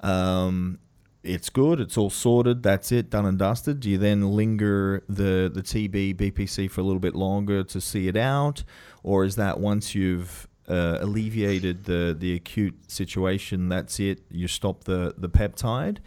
[0.05, 0.79] Um,
[1.25, 1.81] it's good.
[1.81, 2.63] It's all sorted.
[2.63, 3.81] That's it, done and dusted.
[3.81, 8.07] Do you then linger the the TB BPC for a little bit longer to see
[8.07, 8.63] it out,
[9.03, 14.21] or is that once you've uh, alleviated the the acute situation, that's it?
[14.31, 15.99] You stop the the peptide.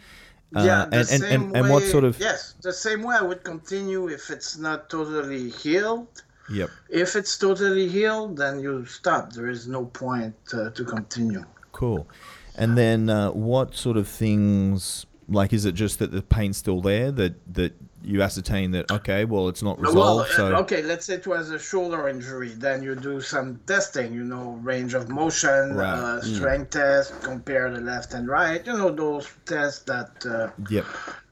[0.54, 3.16] Uh, yeah, the and, and, same and, and what sort of yes, the same way
[3.16, 6.22] I would continue if it's not totally healed.
[6.50, 6.70] yep.
[6.88, 9.32] If it's totally healed, then you stop.
[9.32, 11.44] There is no point uh, to continue.
[11.72, 12.08] Cool.
[12.56, 15.06] And then uh, what sort of things?
[15.28, 19.24] Like, is it just that the pain's still there that that you ascertain that okay,
[19.24, 20.30] well, it's not resolved.
[20.30, 22.50] uh, so okay, let's say it was a shoulder injury.
[22.50, 25.94] Then you do some testing, you know, range of motion, Right.
[25.94, 28.64] uh, strength test, compare the left and right.
[28.66, 30.86] You know, those tests that uh, yep,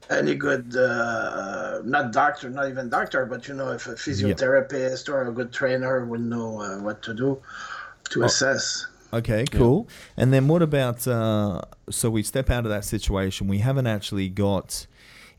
[0.09, 5.27] any good, uh, not doctor, not even doctor, but you know, if a physiotherapist or
[5.27, 8.11] a good trainer would know uh, what to do Oh.
[8.11, 8.87] to assess.
[9.13, 9.87] Okay, cool.
[10.17, 11.07] And then what about?
[11.07, 13.47] Uh, so we step out of that situation.
[13.47, 14.85] We haven't actually got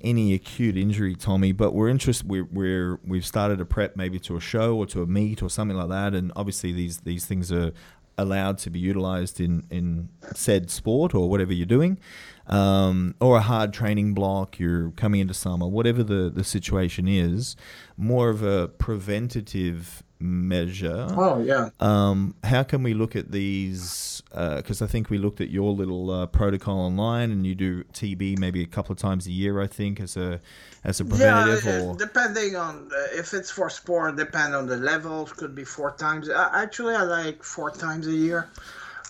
[0.03, 2.29] any acute injury, Tommy, but we're interested.
[2.29, 5.51] We're, we're we've started a prep maybe to a show or to a meet or
[5.51, 6.15] something like that.
[6.15, 7.73] And obviously these these things are
[8.19, 11.99] allowed to be utilized in in said sport or whatever you're doing,
[12.47, 14.59] um, or a hard training block.
[14.59, 17.57] You're coming into summer, whatever the the situation is.
[17.97, 21.71] More of a preventative measure Oh yeah.
[21.81, 24.23] um, how can we look at these?
[24.31, 28.39] Because I think we looked at your little uh, protocol online, and you do TB
[28.39, 29.61] maybe a couple of times a year.
[29.61, 30.41] I think as a
[30.85, 34.77] as a preventative, yeah, or depending on uh, if it's for sport, depend on the
[34.77, 35.33] levels.
[35.33, 36.29] Could be four times.
[36.29, 38.49] Uh, actually, I like four times a year,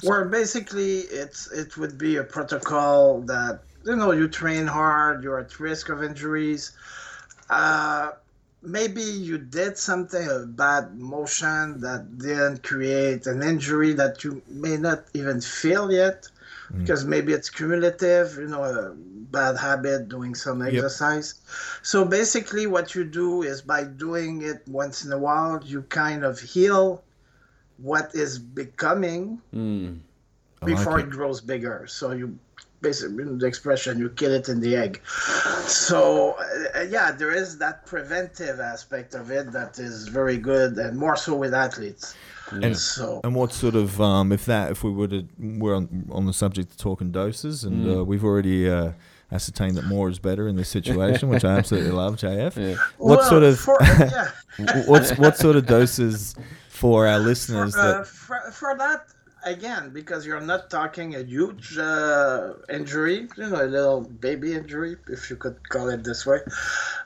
[0.03, 5.39] where basically it's it would be a protocol that you know you train hard, you're
[5.39, 6.73] at risk of injuries.
[7.51, 8.13] Uh,
[8.63, 14.77] maybe you did something a bad motion that didn't create an injury that you may
[14.77, 16.29] not even feel yet
[16.77, 21.35] because maybe it's cumulative you know a bad habit doing some exercise
[21.83, 26.25] so basically what you do is by doing it once in a while you kind
[26.25, 27.03] of heal
[27.79, 29.99] what is becoming Mm.
[30.63, 31.07] Like before it.
[31.07, 31.11] it.
[31.11, 31.87] grows bigger.
[31.89, 32.39] So you
[32.81, 35.01] basically the expression you kill it in the egg.
[35.67, 36.37] So
[36.75, 41.17] uh, yeah, there is that preventive aspect of it that is very good, and more
[41.17, 42.15] so with athletes.
[42.51, 46.07] And- so and what sort of um, if that if we were to we're on,
[46.11, 48.69] on the subject of talking doses, and uh, we've already.
[48.69, 48.93] Uh,
[49.33, 52.57] Ascertained that more is better in this situation, which I absolutely love, JF.
[52.57, 52.75] Yeah.
[52.99, 54.31] What Well, sort of for, yeah.
[54.87, 56.35] what's what sort of doses
[56.69, 59.07] for our listeners for, uh, that for, for that
[59.45, 64.97] again because you're not talking a huge uh, injury you know a little baby injury
[65.09, 66.39] if you could call it this way.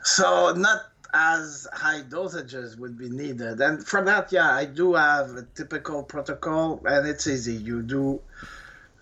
[0.03, 3.61] So not as high dosages would be needed.
[3.61, 7.55] And for that yeah i do have a typical protocol and it's easy.
[7.55, 8.21] You do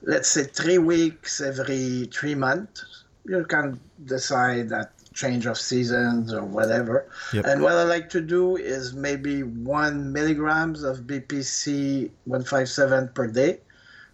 [0.02, 3.04] let's say three weeks every three months.
[3.24, 7.44] You can decide that change of seasons or whatever Yep.
[7.46, 13.60] and what I like to do is maybe one milligrams of BPC 157 per day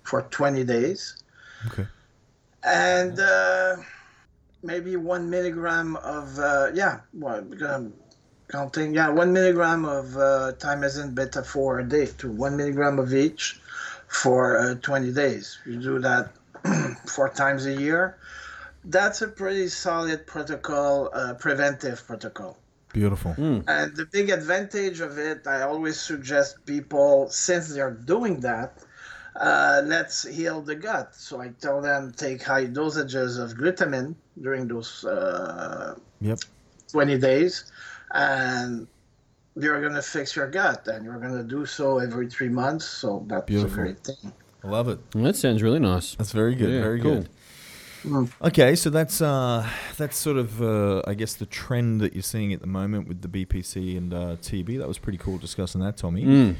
[0.02, 1.22] for 20 days.
[1.66, 1.86] Okay.
[2.64, 3.76] And uh,
[4.62, 7.92] maybe one milligram of, uh, yeah, well, because I'm
[8.50, 13.12] counting, yeah, one milligram of uh, thymosin beta 4 a day to one milligram of
[13.14, 13.60] each
[14.08, 15.58] for uh, 20 days.
[15.66, 16.32] You do that
[17.06, 18.16] four times a year.
[18.88, 22.56] That's a pretty solid protocol, uh, preventive protocol.
[22.92, 23.34] beautiful?
[23.38, 28.78] And the big advantage of it, I always suggest people, since they're doing that,
[29.36, 31.14] uh, let's heal the gut.
[31.14, 36.38] So I tell them take high dosages of glutamine during those uh, Yep.
[36.90, 37.70] 20 days,
[38.12, 38.88] and
[39.54, 42.86] you're going to fix your gut, and you're going to do so every three months.
[42.86, 43.78] So that's Beautiful.
[43.80, 44.32] a great thing.
[44.64, 44.98] I love it.
[45.12, 46.14] That sounds really nice.
[46.16, 46.70] That's very good.
[46.72, 47.16] Yeah, very cool.
[47.16, 47.28] good.
[48.42, 52.52] Okay, so that's uh, that's sort of uh, I guess the trend that you're seeing
[52.52, 54.78] at the moment with the BPC and uh, TB.
[54.78, 56.24] That was pretty cool discussing that, Tommy.
[56.24, 56.56] Mm.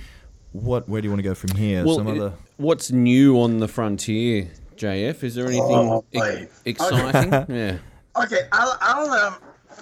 [0.52, 1.84] What where do you want to go from here?
[1.84, 5.22] Well, Some i- other what's new on the frontier, JF?
[5.22, 6.48] Is there anything Oh, e- boy.
[6.64, 7.32] exciting?
[7.54, 7.78] yeah.
[8.16, 9.34] Okay, I'll I'll um,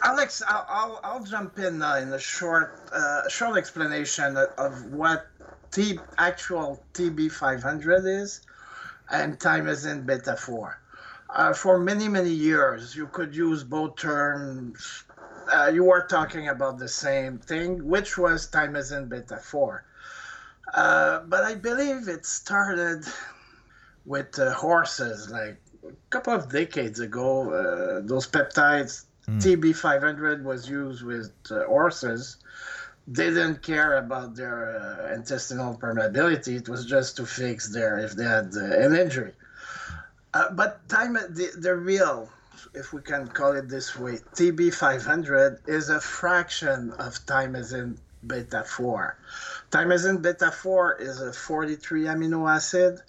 [0.03, 4.85] Alex, I'll, I'll I'll jump in uh, in a short uh, short explanation of- of
[4.93, 5.27] what
[5.71, 8.41] T actual TB 500 is,
[9.11, 10.79] and thymosin beta 4.
[11.37, 15.05] Uh, for many many years, you could use both terms.
[15.53, 19.85] Uh, you were talking about the same thing, which was thymosin beta 4.
[20.73, 23.05] Uh, but I believe it started
[24.07, 27.51] with uh, horses, like a couple of decades ago.
[27.53, 32.39] Uh, those peptides, TB500 was used with uh, horses.
[33.07, 36.57] They didn't care about their uh, intestinal permeability.
[36.61, 39.33] It was just to fix their if they had uh, an injury.
[40.37, 42.29] Uh, but time the, the real,
[42.75, 47.97] if we can call it this way, TB500 is a fraction of thymosin
[48.27, 49.17] beta 4.
[49.71, 53.01] Thymosin beta 4 is a 43 amino acid.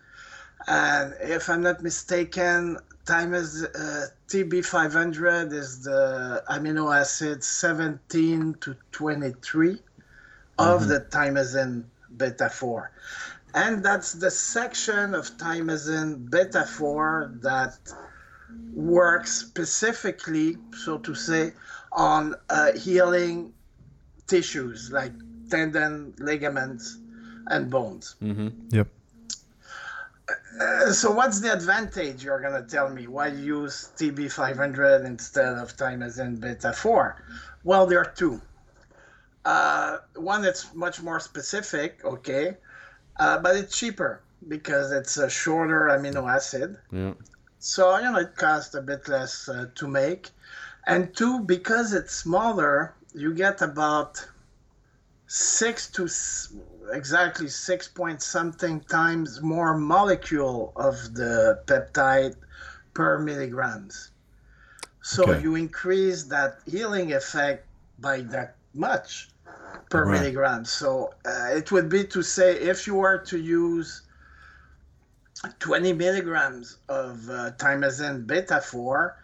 [0.67, 9.77] And if I'm not mistaken, thymaz, uh, TB500 is the amino acid 17 to 23
[10.59, 11.83] of the thymosin
[12.15, 12.89] beta 4.
[13.57, 17.77] And that's the section of thymosin beta 4 that
[18.73, 21.53] works specifically, so to say,
[21.91, 23.53] on uh, healing
[24.27, 25.11] tissues like
[25.49, 26.99] tendon, ligaments,
[27.47, 28.15] and bones.
[28.69, 28.87] Yep.
[30.59, 33.07] Uh, so, what's the advantage you're going to tell me?
[33.07, 37.23] Why use TB500 instead of thymosin beta 4?
[37.63, 38.39] Well, there are two.
[39.45, 42.57] Uh, one, that's much more specific, okay,
[43.19, 46.77] uh, but it's cheaper because it's a shorter amino acid.
[46.91, 47.13] Yeah.
[47.59, 50.31] So, you know, it costs a bit less uh, to make.
[50.85, 54.25] And two, because it's smaller, you get about
[55.27, 56.53] six to s-
[56.91, 62.35] exactly six point something times more molecule of the peptide
[62.93, 64.11] per milligrams.
[65.01, 65.41] So Okay.
[65.41, 67.67] you increase that healing effect
[67.99, 69.29] by that much
[69.89, 70.11] per Right.
[70.11, 70.65] milligram.
[70.65, 74.03] So uh, it would be to say if you were to use
[75.59, 79.15] 20 milligrams of uh, thymosin beta 4,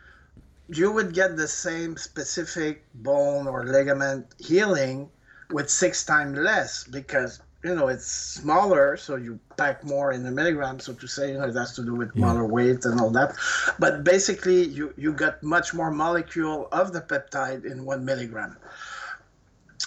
[0.67, 5.09] you would get the same specific bone or ligament healing
[5.51, 10.31] with six times less because you know it's smaller so you pack more in the
[10.31, 13.09] milligram so to say you know it has to do with molar weight and all
[13.11, 13.35] that
[13.79, 18.57] but basically you you got much more molecule of the peptide in one milligram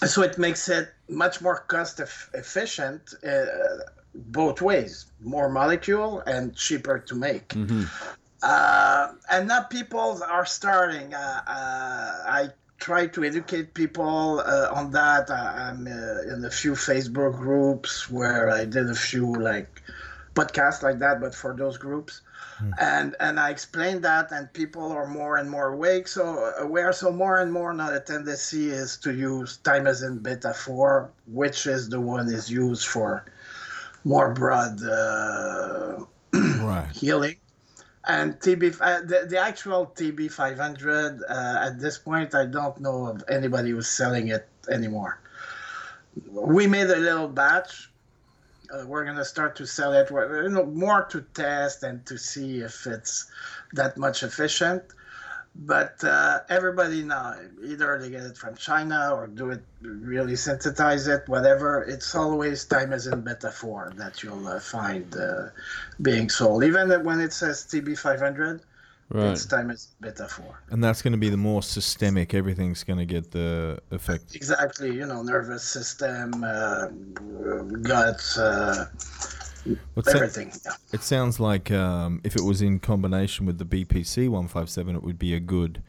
[0.04, 3.46] so it makes it much more cost eff- efficient uh,
[4.14, 7.52] both ways more molecule and cheaper to make.
[8.42, 14.90] Uh, and now people are starting uh, uh, i try to educate people uh, on
[14.92, 15.30] that.
[15.30, 19.82] I, i'm uh, in a few facebook groups where i did a few like
[20.34, 22.20] podcasts like that but for those groups
[22.78, 26.92] and and I explained that, and people are more and more awake, so aware.
[26.92, 31.88] So more and more now the tendency is to use thymosin beta four, which is
[31.88, 33.24] the one is used for
[34.04, 36.90] more broad uh, Right.
[36.94, 37.36] healing.
[38.08, 43.06] And TB, uh, the, the actual TB 500, uh, at this point, I don't know
[43.06, 45.18] of anybody who's selling it anymore.
[46.30, 47.90] We made a little batch.
[48.70, 52.18] Uh, we're going to start to sell it, you know, more to test and to
[52.18, 53.30] see if it's
[53.72, 54.82] that much efficient.
[55.58, 61.06] But uh, everybody now, either they get it from China or do it, really synthesize
[61.06, 61.82] it, whatever.
[61.82, 65.48] It's always time is in beta 4 that you'll uh, find uh,
[66.02, 66.62] being sold.
[66.62, 68.60] Even when it says TB500,
[69.08, 69.38] Right.
[69.48, 70.60] time is better for.
[70.70, 72.34] And that's going to be the more systemic.
[72.34, 74.34] Everything's going to get the effect.
[74.34, 76.88] Exactly, you know, nervous system, uh,
[77.82, 78.86] gut, uh,
[79.94, 80.16] What's that?
[80.16, 80.52] everything.
[80.64, 80.72] Yeah.
[80.92, 85.18] It sounds like um, if it was in combination with the BPC 157, it would
[85.18, 85.82] be a good.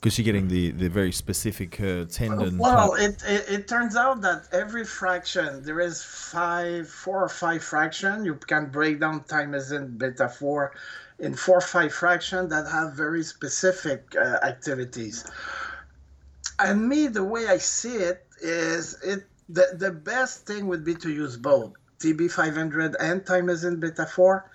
[0.00, 2.56] Because you're getting the, the very specific uh, tendon.
[2.56, 7.64] Well, it, it, it turns out that every fraction, there is five, four or five
[7.64, 8.24] fraction.
[8.24, 10.72] You can break down thymosin beta 4
[11.18, 15.28] in four or five fraction that have very specific uh, activities.
[16.60, 20.94] And me, the way I see it is it the, the best thing would be
[20.96, 24.50] to use both TB500 and thymosin beta 4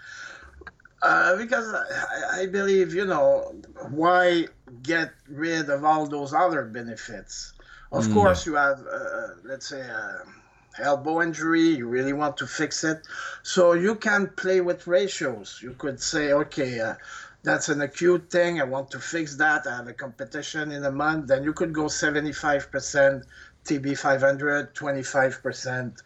[1.04, 3.54] uh, because I, I believe, you know,
[3.90, 4.48] why
[4.82, 7.54] get rid of all those other benefits?
[7.92, 10.24] Of course, you have, uh, let's say, a
[10.80, 13.06] elbow injury, you really want to fix it.
[13.44, 15.60] So you can play with ratios.
[15.62, 16.96] You could say, okay, uh,
[17.44, 18.60] that's an acute thing.
[18.60, 19.68] I want to fix that.
[19.68, 21.28] I have a competition in a month.
[21.28, 23.24] Then you could go 75%
[23.66, 26.02] TB500, 25%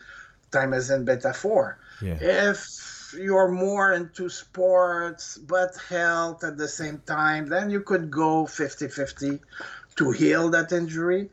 [0.52, 1.80] time as in beta 4.
[2.02, 2.18] Yeah.
[2.20, 8.46] If you're more into sports but health at the same time, then you could go
[8.46, 9.39] 50 50
[9.98, 11.30] to heal that injury.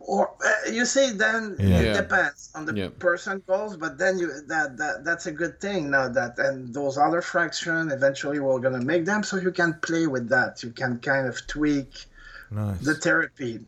[0.00, 1.80] Or uh, you see, then Yeah.
[1.80, 2.88] it depends on the Yeah.
[2.98, 6.98] person goals, but then you that, that that's a good thing now that and those
[6.98, 10.62] other fraction eventually we're gonna make them so you can play with that.
[10.62, 12.06] You can kind of tweak
[12.50, 12.80] nice.
[12.80, 13.60] the therapy.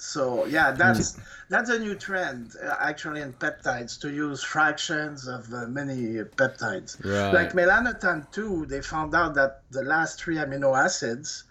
[0.00, 1.18] So yeah, that's
[1.50, 7.04] that's a new trend uh, actually in peptides to use fractions of uh, many peptides.
[7.04, 7.32] Right.
[7.34, 11.44] Like melanotan 2, they found out that the last three amino acids,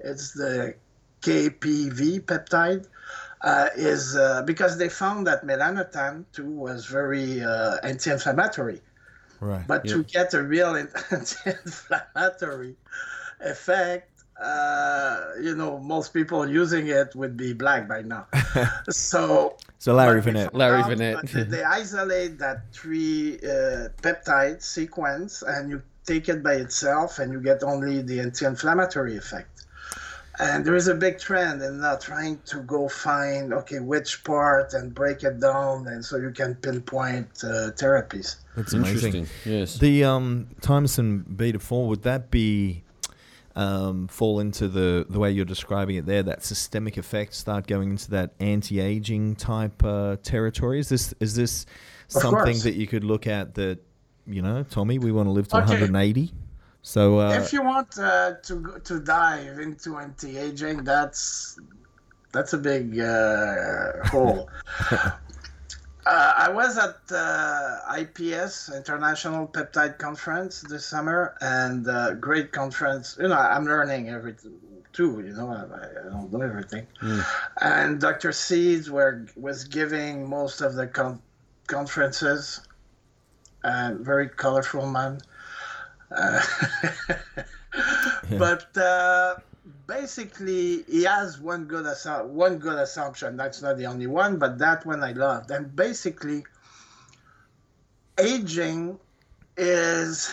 [0.00, 0.74] it's the
[1.20, 2.88] KPV peptide,
[3.42, 8.80] uh, is uh, because they found that melanotan 2 was very uh, anti-inflammatory.
[9.38, 9.64] right.
[9.68, 10.74] But to get a real
[11.10, 12.74] anti-inflammatory
[13.40, 14.11] effect,
[14.42, 18.26] uh, you know, most people using it would be black by now.
[18.90, 20.44] so so Larry but they Vanette.
[20.44, 21.30] found Larry out Vanette.
[21.32, 27.32] that They isolate that three uh, peptide sequence and you take it by itself and
[27.32, 29.48] you get only the anti-inflammatory effect.
[30.38, 34.72] And there is a big trend in now trying to go find okay which part
[34.72, 38.36] and break it down, and so you can pinpoint uh, therapies.
[38.56, 39.14] That's amazing.
[39.14, 39.26] Interesting.
[39.52, 39.78] Yes.
[39.78, 42.82] The um, Thymosin beta four would that be
[43.56, 46.22] um, fall into the the way you're describing it there?
[46.22, 50.80] That systemic effect start going into that anti aging type uh, territory.
[50.80, 51.66] Is this is this
[52.14, 52.62] Of something course.
[52.64, 53.54] that you could look at?
[53.54, 53.78] That
[54.26, 55.66] you know, Tommy, we want to live to Okay.
[55.80, 56.32] 180.
[56.82, 61.58] So uh, if you want uh, to to dive into anti-aging, that's
[62.32, 64.48] that's a big uh, hole.
[66.06, 73.16] uh, I was at uh, IPS International Peptide Conference this summer, and uh, great conference.
[73.20, 74.58] You know, I'm learning everything
[74.92, 75.22] too.
[75.26, 76.86] You know, I, I don't know everything.
[77.60, 78.32] And Dr.
[78.32, 81.22] Seeds were was giving most of the con-
[81.66, 82.60] conferences.
[83.64, 85.20] And very colorful man.
[86.10, 86.42] Uh,
[88.38, 89.36] But uh,
[89.86, 93.36] basically, he has one good assu- one good assumption.
[93.36, 95.50] That's not the only one, but that one I loved.
[95.50, 96.44] And basically,
[98.18, 98.98] aging
[99.56, 100.30] is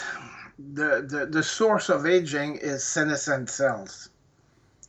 [0.74, 4.10] the, the the source of aging is senescent cells.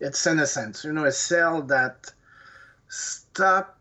[0.00, 0.84] It's senescence.
[0.84, 2.12] You know, a cell that
[2.88, 3.76] stop.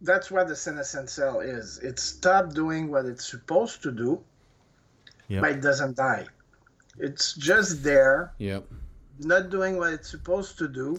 [0.00, 1.78] That's what the senescent cell is.
[1.78, 4.22] It stopped doing what it's supposed to do,
[5.26, 5.42] Yep.
[5.42, 6.26] but it doesn't die.
[6.98, 8.64] It's just there Yep.
[9.18, 10.96] Not doing what it's supposed to do,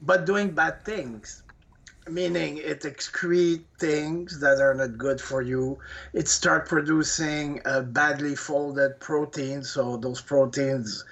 [0.00, 1.42] but doing bad things.
[2.08, 5.78] Meaning it excrete things that are not good for you.
[6.12, 11.04] It start producing a badly folded protein, so those proteins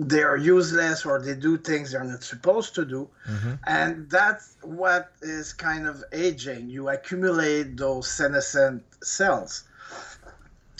[0.00, 3.08] they are useless or they do things they're not supposed to do.
[3.28, 3.54] Mm-hmm.
[3.66, 6.70] And that's what is kind of aging.
[6.70, 9.64] You accumulate those senescent cells.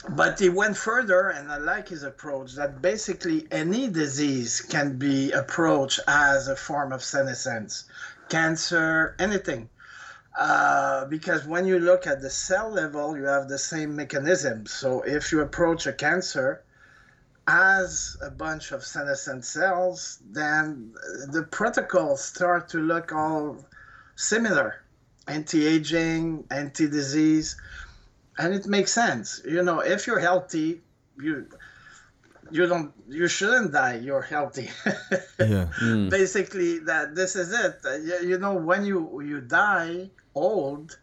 [0.08, 5.30] But he went further, and I like his approach that basically any disease can be
[5.32, 7.84] approached as a form of senescence,
[8.30, 9.68] cancer, anything.
[10.38, 14.64] Uh, because when you look at the cell level, you have the same mechanism.
[14.66, 16.62] So if you approach a cancer
[17.46, 20.94] as a bunch of senescent cells, then
[21.28, 23.66] the protocols start to look all
[24.16, 24.82] similar
[25.26, 27.56] anti aging, anti disease
[28.38, 29.40] and it makes sense.
[29.44, 30.80] You know, if you're healthy,
[31.18, 31.46] you
[32.50, 33.96] you don't you shouldn't die.
[33.96, 34.70] You're healthy.
[35.38, 35.66] yeah.
[36.10, 37.80] Basically, that this is it.
[37.84, 40.98] Uh, You, you know, when you you die old,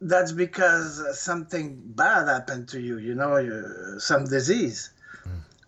[0.00, 2.98] that's because uh, something bad happened to you.
[2.98, 4.90] You know, you, some disease.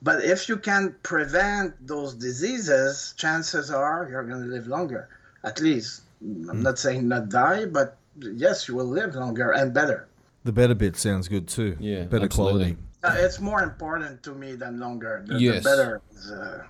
[0.02, 5.08] But if you can prevent those diseases, chances are you're going to live longer.
[5.42, 10.06] At least, I'm not saying not die, but yes, you will live longer and better.
[10.44, 11.76] The better bit sounds good too.
[11.80, 12.76] Yeah, Better absolutely.
[13.02, 13.20] quality.
[13.20, 15.24] Uh, it's more important to me than longer.
[15.26, 15.62] The, Yes.
[15.64, 16.02] the better.
[16.14, 16.62] Is, uh,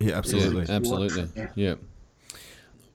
[0.00, 0.64] Yeah, absolutely.
[0.66, 1.28] Yeah, absolutely.
[1.36, 1.48] Yeah.
[1.54, 1.74] Yeah.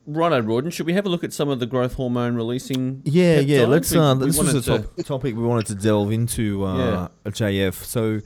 [0.06, 0.72] Righto, Rawdon.
[0.72, 3.02] Should we have a look at some of the growth hormone releasing?
[3.06, 3.66] Yeah, yeah.
[3.66, 3.96] Let's.
[3.96, 6.64] Uh, we this was wanted a to- top, topic we wanted to delve into.
[6.64, 7.76] Uh, a JF.
[7.86, 8.20] So,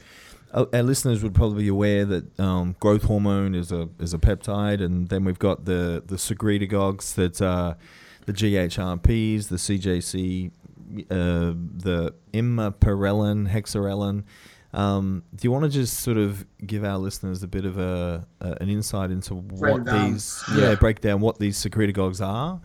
[0.53, 4.17] uh, our listeners would probably be aware that um, growth hormone is a is a
[4.17, 7.73] peptide, and then we've got the the secretagogues that uh,
[8.27, 10.51] the GHRPs, the CJC,
[11.09, 14.23] uh, the imiperilin, hexarelin.
[14.73, 18.25] Um, do you want to just sort of give our listeners a bit of a,
[18.41, 20.13] a an insight into what down.
[20.13, 20.73] these yeah.
[20.75, 22.59] break down what these secretagogues are,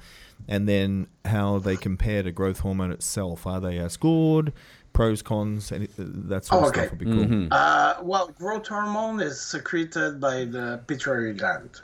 [0.48, 3.46] and then how they compare to growth hormone itself?
[3.46, 4.54] Are they as good?
[4.94, 6.80] Pros, cons, any, that sort Oh, of okay.
[6.86, 7.24] stuff would be cool.
[7.26, 7.48] Mhm.
[7.50, 11.82] uh, well, growth hormone is secreted by the pituitary gland.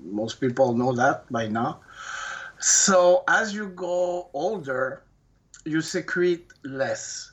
[0.00, 1.80] Most people know that by now.
[2.58, 5.02] So as you go older,
[5.66, 7.32] you secrete less,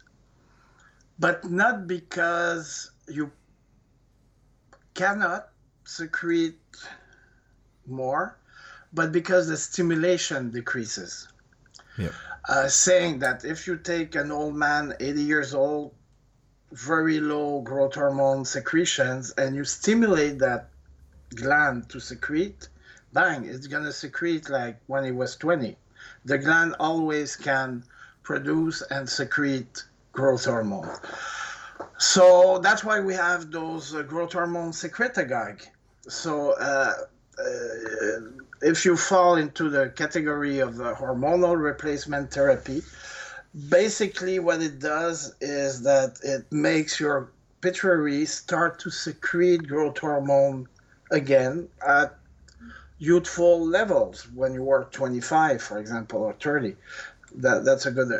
[1.19, 3.31] but not because you
[4.95, 5.49] cannot
[5.85, 6.59] secrete
[7.85, 8.37] more,
[8.91, 11.27] but because the stimulation decreases.
[12.49, 15.93] Uh, saying that if you take an old man, 80 years old,
[16.71, 20.69] very low growth hormone secretions, and you stimulate that
[21.35, 22.67] gland to secrete,
[23.13, 25.77] bang, it's going to secrete like when he was 20.
[26.25, 27.83] The gland always can
[28.23, 30.89] produce and secrete growth hormone.
[31.97, 35.61] So that's why we have those uh, growth hormone secretagogue.
[36.07, 36.93] So uh,
[37.39, 37.43] uh,
[38.61, 42.81] if you fall into the category of uh, hormonal replacement therapy,
[43.69, 50.67] basically what it does is that it makes your pituitary start to secrete growth hormone
[51.11, 52.17] again at
[52.97, 56.75] youthful levels when you were 25 for example or 30
[57.35, 58.19] that, that's a good uh,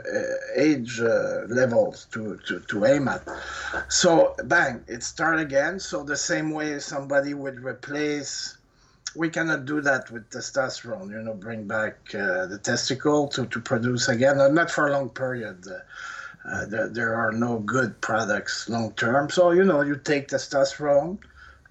[0.56, 3.28] age uh, level to, to, to aim at.
[3.90, 5.80] So, bang, it start again.
[5.80, 8.58] So, the same way somebody would replace,
[9.16, 13.60] we cannot do that with testosterone, you know, bring back uh, the testicle to, to
[13.60, 15.66] produce again, not for a long period.
[16.46, 19.30] Uh, there, there are no good products long term.
[19.30, 21.20] So, you know, you take testosterone,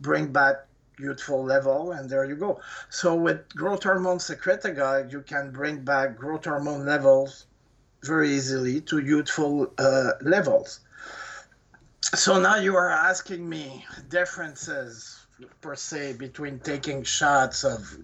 [0.01, 0.67] bring back
[0.99, 2.61] youthful level, and there you go.
[2.91, 7.47] So with growth hormone secretagogue, you can bring back growth hormone levels
[8.03, 10.81] very easily to youthful uh, levels.
[12.15, 15.25] So now you are asking me differences
[15.61, 17.97] per se between taking shots of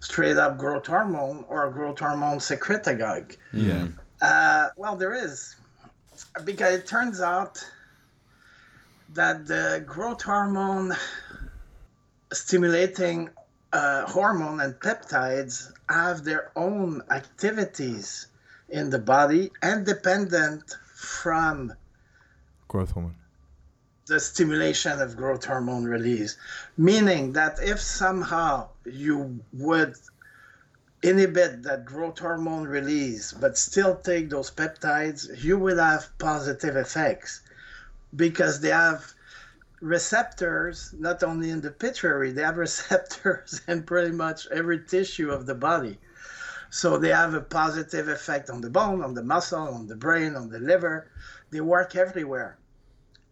[0.00, 3.36] straight up growth hormone or growth hormone secretagogue.
[3.52, 3.88] Yeah.
[4.20, 5.56] Uh, well, there is
[6.44, 7.64] because it turns out
[9.14, 10.94] that the growth hormone
[12.36, 13.30] stimulating
[13.72, 18.28] uh, hormone and peptides have their own activities
[18.68, 21.72] in the body independent from
[22.68, 23.14] growth hormone.
[24.06, 26.36] the stimulation of growth hormone release.
[26.76, 29.94] Meaning that if somehow you would
[31.02, 37.42] inhibit that growth hormone release but still take those peptides you will have positive effects
[38.14, 39.12] because they have
[39.80, 45.46] receptors not only in the pituitary they have receptors in pretty much every tissue of
[45.46, 45.98] the body.
[46.70, 50.34] So they have a positive effect on the bone on the muscle on the brain
[50.34, 51.08] on the liver.
[51.50, 52.58] They work everywhere.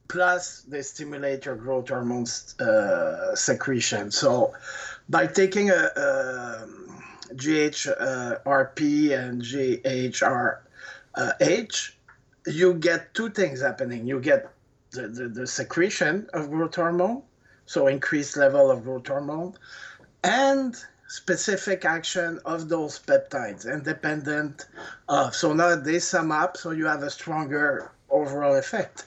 [0.07, 2.27] Plus they stimulate your growth hormone
[2.61, 4.11] uh, secretion.
[4.11, 4.53] So
[5.09, 6.69] by taking a, a
[7.33, 11.91] GHRP and GHRH,
[12.47, 14.07] you get two things happening.
[14.07, 14.54] You get
[14.95, 17.23] the, the, the secretion of growth hormone,
[17.67, 19.55] so increased level of growth hormone,
[20.23, 20.77] and
[21.09, 24.67] specific action of those peptides independent
[25.09, 25.35] of.
[25.35, 29.05] So now they sum up, so you have a stronger overall effect.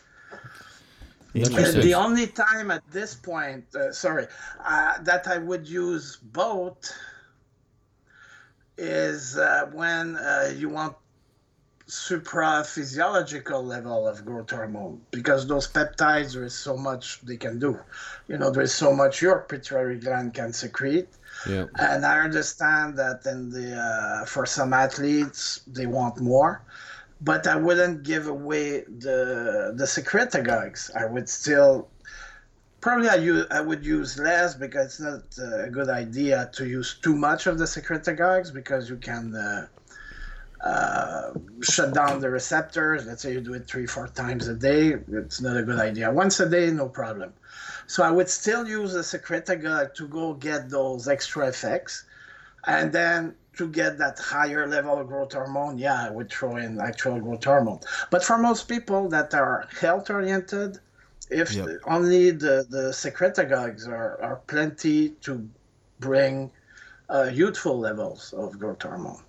[1.33, 4.27] The only time at this point, uh, sorry,
[4.63, 6.91] uh, that I would use both
[8.77, 10.95] is uh, when uh, you want
[11.87, 17.79] supra-physiological level of growth hormone because those peptides there is so much they can do.
[18.27, 21.07] You know there's so much your pituitary gland can secrete.
[21.47, 21.65] Yeah.
[21.77, 26.63] and i understand that in the uh, for some athletes they want more
[27.21, 31.89] but i wouldn't give away the the secretagogues i would still
[32.81, 36.95] probably I, use, I would use less because it's not a good idea to use
[37.01, 39.67] too much of the secretagogues because you can uh,
[40.61, 41.31] uh,
[41.61, 43.05] shut down the receptors.
[43.05, 44.95] Let's say you do it three, four times a day.
[45.11, 46.11] It's not a good idea.
[46.11, 47.33] Once a day, no problem.
[47.87, 52.05] So I would still use the secretagogue to go get those extra effects.
[52.65, 56.79] And then to get that higher level of growth hormone, yeah, I would throw in
[56.79, 57.79] actual growth hormone.
[58.11, 60.79] But for most people that are health oriented,
[61.29, 61.67] if yep.
[61.85, 65.47] only the, the secretagogues are, are plenty to
[65.99, 66.51] bring
[67.09, 69.21] uh, youthful levels of growth hormone.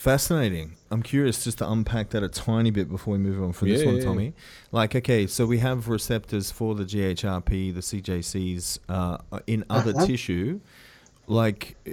[0.00, 0.76] Fascinating.
[0.90, 3.76] I'm curious just to unpack that a tiny bit before we move on from yeah,
[3.76, 4.24] this one, Tommy.
[4.24, 4.30] Yeah.
[4.72, 10.06] Like, okay, so we have receptors for the GHRP, the CJCs uh, in other uh-huh.
[10.06, 10.60] tissue.
[11.26, 11.90] Like, uh,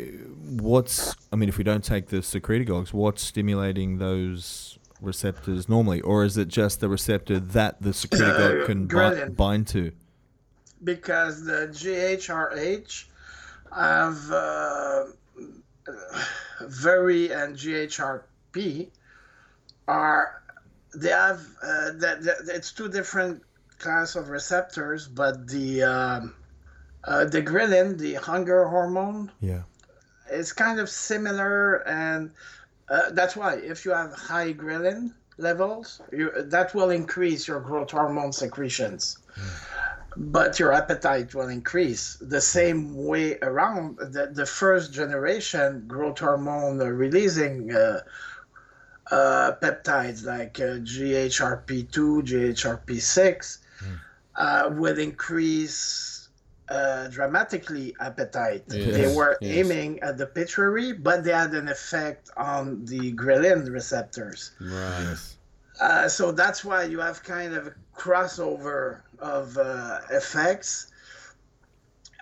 [0.52, 6.00] what's, I mean, if we don't take the secretagogues, what's stimulating those receptors normally?
[6.00, 9.92] Or is it just the receptor that the secretagogue can bi- bind to?
[10.82, 13.04] Because the GHRH
[13.74, 14.32] have.
[14.32, 15.04] Uh,
[16.62, 18.90] very and GHRP
[19.88, 20.42] are
[20.96, 23.44] they have uh, that, it's two different
[23.80, 26.36] class of receptors, but the um,
[27.04, 29.62] uh, the ghrelin, the hunger hormone, yeah,
[30.32, 32.32] is kind of similar, and
[32.90, 37.92] uh, that's why if you have high ghrelin levels, you, that will increase your growth
[37.92, 39.18] hormone secretions.
[39.36, 39.78] Mm
[40.18, 42.18] but your appetite will increase.
[42.20, 48.02] The same way around, the, the first generation growth hormone releasing uh,
[49.12, 51.88] uh, peptides like uh, GHRP2,
[52.24, 54.00] GHRP6 mm.
[54.36, 56.30] Uh, would increase
[56.70, 58.64] uh, dramatically appetite.
[58.70, 58.94] Yes.
[58.94, 59.66] They were yes.
[59.66, 64.52] aiming at the pituitary, but they had an effect on the ghrelin receptors.
[64.60, 65.16] Right.
[65.80, 70.92] Uh, so that's why you have kind of a crossover of uh, effects.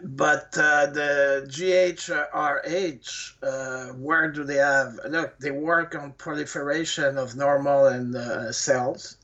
[0.03, 4.99] But uh, the GHRH, uh, where do they have?
[5.07, 9.17] Look, they work on proliferation of normal and uh, cells.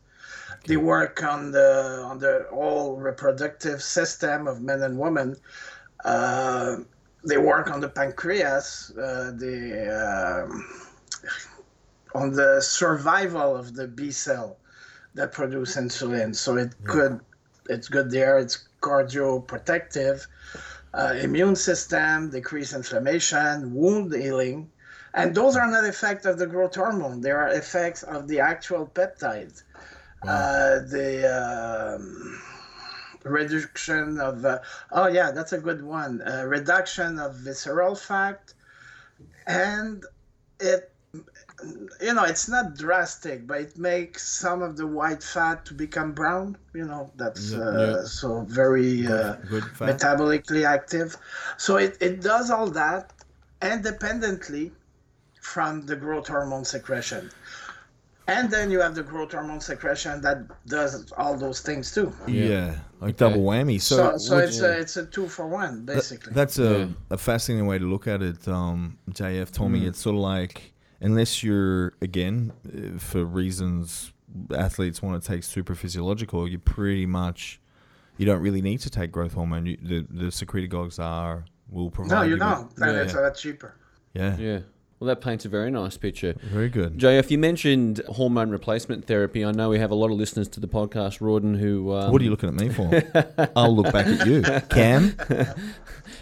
[0.49, 0.59] Okay.
[0.67, 5.35] They work on the on the whole reproductive system of men and women.
[6.05, 6.77] Uh,
[7.25, 8.91] they work on the pancreas.
[8.97, 10.65] Uh, the um,
[12.13, 14.57] on the survival of the B cell
[15.13, 16.35] that produce insulin.
[16.35, 17.19] So it could,
[17.71, 18.37] it's good there.
[18.37, 20.27] It's cardioprotective,
[20.93, 24.69] uh, immune system, decrease inflammation, wound healing.
[25.13, 27.21] And those are not effects of the growth hormone.
[27.21, 29.61] They are effects of the actual peptide.
[30.23, 32.41] Uh, the um,
[33.23, 34.59] reduction of, uh,
[34.91, 36.21] oh yeah, that's a good one.
[36.21, 38.53] Uh, reduction of visceral fat.
[39.47, 40.03] And
[40.59, 40.91] it,
[42.01, 46.11] you know, it's not drastic, but it makes some of the white fat to become
[46.13, 46.57] brown.
[46.73, 48.05] You know, that's uh, yeah.
[48.07, 51.15] so very uh, Good metabolically active.
[51.57, 53.13] So it, it does all that
[53.61, 54.71] independently
[55.41, 57.31] from the growth hormone secretion.
[58.27, 60.37] And then you have the growth hormone secretion that
[60.67, 62.13] does all those things too.
[62.27, 63.81] Yeah, like double whammy.
[63.81, 66.31] So, So, so would it's you- a it's a two for one basically.
[66.33, 66.87] That's a, Yeah.
[67.09, 69.51] a fascinating way to look at it, um, JF.
[69.51, 70.70] Told me it's sort of like,
[71.01, 74.13] unless you're, again, uh, for reasons
[74.55, 77.59] athletes want to take super physiological, you pretty much,
[78.17, 79.65] you don't really need to take growth hormone.
[79.65, 82.75] You, the, the secretagogues are, will provide no, you with- don't.
[82.75, 83.01] Then Yeah.
[83.01, 83.75] it's a lot cheaper.
[84.13, 84.59] Yeah, Yeah.
[85.01, 86.35] Well, that paints a very nice picture.
[86.43, 86.99] very good.
[86.99, 89.43] JF, you mentioned hormone replacement therapy.
[89.43, 91.91] I know we have a lot of listeners to the podcast, Rawdon, who.
[91.91, 93.49] Um, What are you looking at me for?
[93.55, 94.43] I'll look back at you.
[94.69, 95.15] Cam?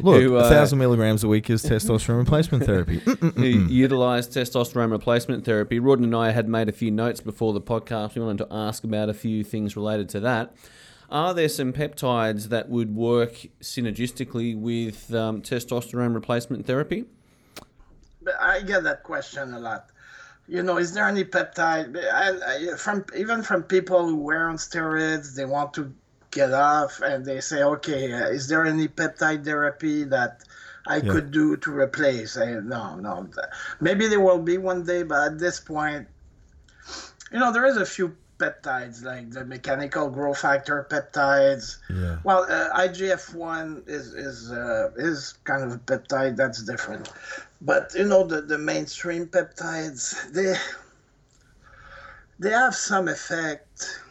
[0.02, 3.00] Look, Who, uh, thousand milligrams a week is testosterone replacement therapy.
[3.36, 5.78] who utilise testosterone replacement therapy.
[5.78, 8.16] Rawdon and I had made a few notes before the podcast.
[8.16, 10.56] We wanted to ask about a few things related to that.
[11.10, 17.04] Are there some peptides that would work synergistically with um, testosterone replacement therapy?
[18.40, 19.90] I get that question a lot.
[20.48, 21.96] You know, is there any peptide?
[22.12, 25.94] I, I, from even from people who wear on steroids, they want to
[26.32, 30.44] get off, and they say, okay, uh, is there any peptide therapy that
[30.88, 31.12] I Yeah.
[31.12, 32.36] could do to replace?
[32.38, 33.30] I, no, no.
[33.80, 36.08] Maybe there will be one day, but at this point,
[37.32, 41.78] you know, there is a few peptides like the mechanical growth factor peptides.
[41.90, 42.18] yeah.
[42.24, 47.10] Well, uh, IGF one is is uh, is kind of a peptide that's different,
[47.62, 50.53] but you know the the mainstream peptides they
[52.39, 54.01] they have some effect.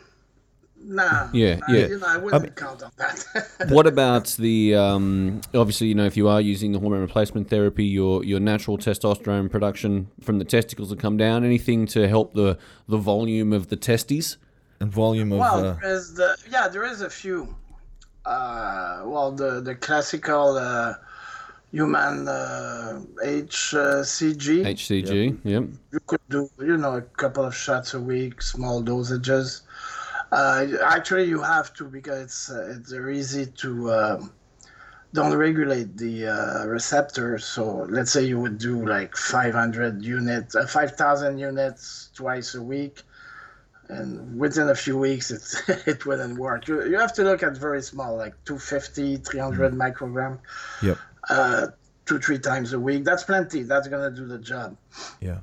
[0.81, 1.87] Nah, Yeah, I- yeah.
[1.89, 3.25] You know, I wouldn't count on that.
[3.71, 7.85] what about the um, obviously you know if you are using the hormone replacement therapy
[7.85, 12.59] your your natural testosterone production from the testicles will come down anything to help the
[12.87, 14.37] the volume of the testes
[14.81, 15.39] And volume of.
[15.41, 17.57] well, uh, there is the yeah, there is a few.
[18.25, 20.95] Uh, well, the the classical uh,
[21.73, 24.65] human uh, HCG.
[24.65, 25.65] hcg yep.
[25.93, 29.63] you could do you know a couple of shots a week small dosages.
[30.33, 34.33] Uh, actually you have to because it's uh, it's very easy to um,
[35.13, 40.67] don't regulate the uh, receptors so let's say you would do like 500 units uh,
[40.67, 43.03] 5000 units twice a week.
[43.91, 45.43] And within a few weeks it,
[45.87, 46.69] it wouldn't work.
[46.69, 50.39] You, you have to look at very small like 250 300 microgram.
[50.83, 50.99] Yep.
[51.29, 51.69] Uh,
[52.07, 53.05] two three times a week.
[53.05, 53.63] That's plenty.
[53.63, 54.77] That's gonna do the job.
[55.21, 55.39] Yeah.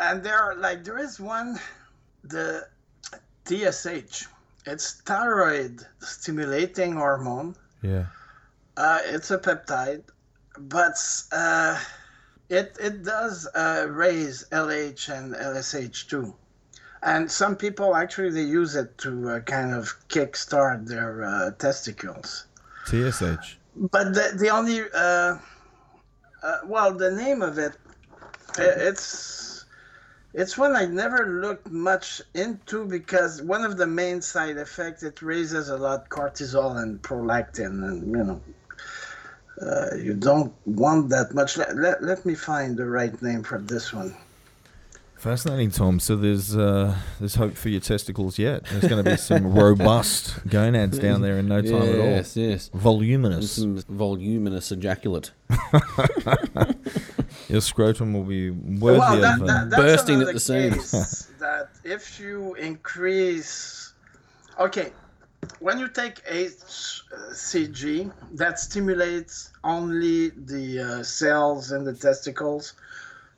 [0.00, 1.58] and there are like there is one
[2.24, 2.66] the
[3.46, 4.26] TSH
[4.66, 7.54] it's thyroid stimulating hormone.
[7.82, 8.06] Yeah.
[8.76, 10.02] uh, it's a peptide
[10.58, 10.96] but
[11.32, 11.78] uh,
[12.48, 16.34] it it does uh, raise LH and LSH too.
[17.02, 22.46] And some people actually they use it to uh, kind of kickstart their uh, testicles.
[22.86, 23.58] TSH.
[23.76, 25.38] But the, the only uh,
[26.42, 27.76] uh, well the name of it
[28.58, 29.66] i- it's
[30.34, 35.22] it's one i never looked much into because one of the main side effects it
[35.22, 38.42] raises a lot cortisol and prolactin and you know
[39.62, 41.56] uh, you don't want that much.
[41.58, 44.14] Let, let, let me find the right name for this one
[45.24, 46.00] Fascinating, Tom.
[46.00, 48.66] So there's uh, there's hope for your testicles yet.
[48.66, 52.04] There's going to be some robust gonads down there in no time at all.
[52.04, 53.52] yes yes and Voluminous.
[53.52, 55.30] some voluminous ejaculate
[57.48, 59.20] Your scrotum will be worthy well, of.
[59.22, 60.90] that, uh, that, bursting at the seams.
[61.40, 63.94] that if you increase,
[64.60, 64.92] okay,
[65.58, 72.74] when you take HCG, that stimulates only the uh, cells in the testicles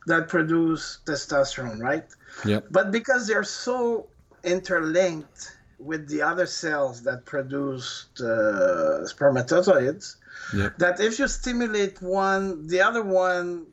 [0.07, 2.07] that produce testosterone, right?
[2.45, 4.09] yep But because they're so
[4.45, 10.17] interlinked with the other cells that produce uh, spermatozoids,
[10.55, 13.67] yep that if you stimulate one, the other one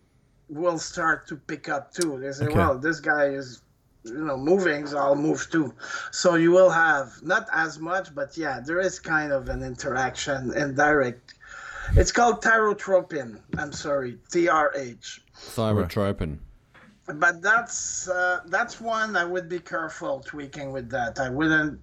[0.50, 2.20] will start to pick up too.
[2.20, 2.54] They say, Okay.
[2.56, 3.62] well, this guy is,
[4.04, 5.74] you know, moving, so I'll move too.
[6.12, 10.54] So you will have not as much, but yeah, there is kind of an interaction,
[10.56, 11.34] indirect.
[11.96, 13.42] It's called tyrotropin.
[13.58, 15.20] I'm sorry, TRH.
[15.36, 16.38] Thyrotropin
[17.06, 21.20] but that's uh, that's one I would be careful tweaking with that.
[21.20, 21.80] I wouldn't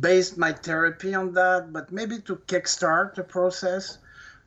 [0.00, 3.98] base my therapy on that, but maybe to kickstart the process,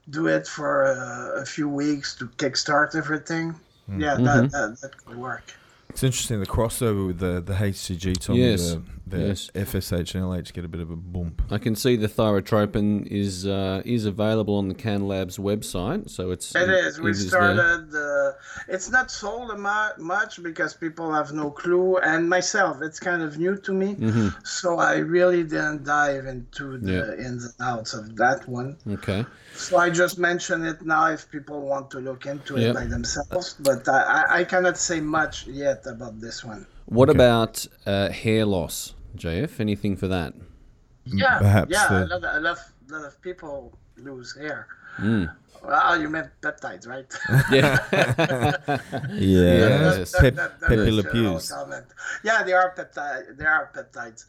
[0.10, 3.56] do it for uh, a few weeks to kickstart everything.
[3.98, 5.54] Yeah, that, that that could work.
[5.90, 8.20] It's interesting the crossover with the the HCG.
[8.20, 8.74] Tommy, Yes.
[8.74, 9.50] the, the Yes.
[9.56, 11.42] FSH and LH get a bit of a bump.
[11.50, 16.32] I can see the thyrotropin is uh, is available on the Can Labs website, so
[16.32, 17.00] it's It is.
[17.00, 17.56] We it is there.
[17.56, 17.96] started.
[17.96, 18.32] Uh,
[18.68, 23.38] it's not sold mu- much because people have no clue, and myself, it's kind of
[23.38, 23.96] new to me.
[23.96, 24.28] Mm-hmm.
[24.44, 27.26] So I really didn't dive into the Yeah.
[27.26, 28.78] ins and outs of that one.
[28.96, 29.26] Okay.
[29.56, 33.56] So I just mention it now if people want to look into it by themselves.
[33.60, 36.68] But I, I, I cannot say much yet about this one.
[36.86, 37.18] What Okay.
[37.18, 39.60] about uh, hair loss, JF?
[39.60, 40.34] Anything for that?
[41.06, 41.88] Yeah, perhaps yeah.
[41.88, 42.58] the- A lot, a lot,
[42.90, 44.68] a lot of people lose hair.
[45.00, 45.34] Mm.
[45.64, 47.08] Well, you meant peptides, right?
[47.52, 47.78] Yeah.
[49.12, 49.98] Yes.
[49.98, 50.12] Yes.
[50.20, 51.52] Pep, That- that Pepe is Le your Pew's.
[51.52, 51.86] comment.
[52.24, 53.38] Yeah, they are peptide.
[53.38, 54.26] They are peptides.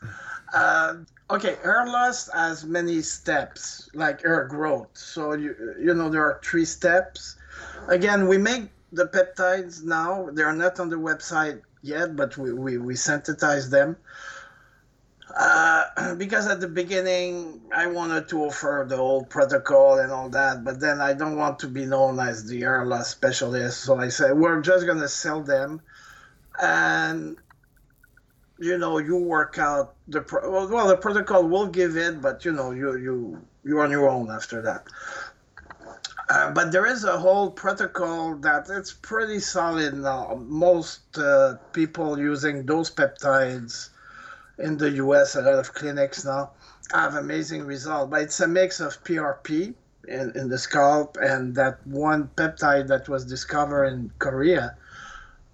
[0.55, 4.89] Uh, okay, hair loss has many steps, like hair growth.
[4.95, 7.37] So you you know there are three steps.
[7.89, 10.29] Again, we make the peptides now.
[10.33, 13.97] They are not on the website yet, but we we, we synthesize them.
[15.37, 20.65] Uh, because at the beginning I wanted to offer the whole protocol and all that,
[20.65, 23.81] but then I don't want to be known as the loss specialist.
[23.81, 25.81] So I said we're just gonna sell them,
[26.61, 27.37] and
[28.59, 32.45] you know you work out the pro- well, well the protocol will give it, but
[32.45, 34.85] you know you you you're on your own after that.
[36.31, 40.39] Uh, but there is a whole protocol that it's pretty solid now.
[40.47, 43.89] Most uh, people using those peptides
[44.59, 46.51] in the US, a lot of clinics now
[46.93, 48.11] have amazing results.
[48.11, 49.75] But it's a mix of PRP
[50.07, 54.77] in, in the scalp and that one peptide that was discovered in Korea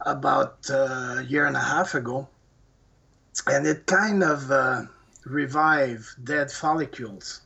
[0.01, 2.29] about uh, a year and a half ago.
[3.47, 4.83] And it kind of uh,
[5.25, 7.43] revive dead follicles,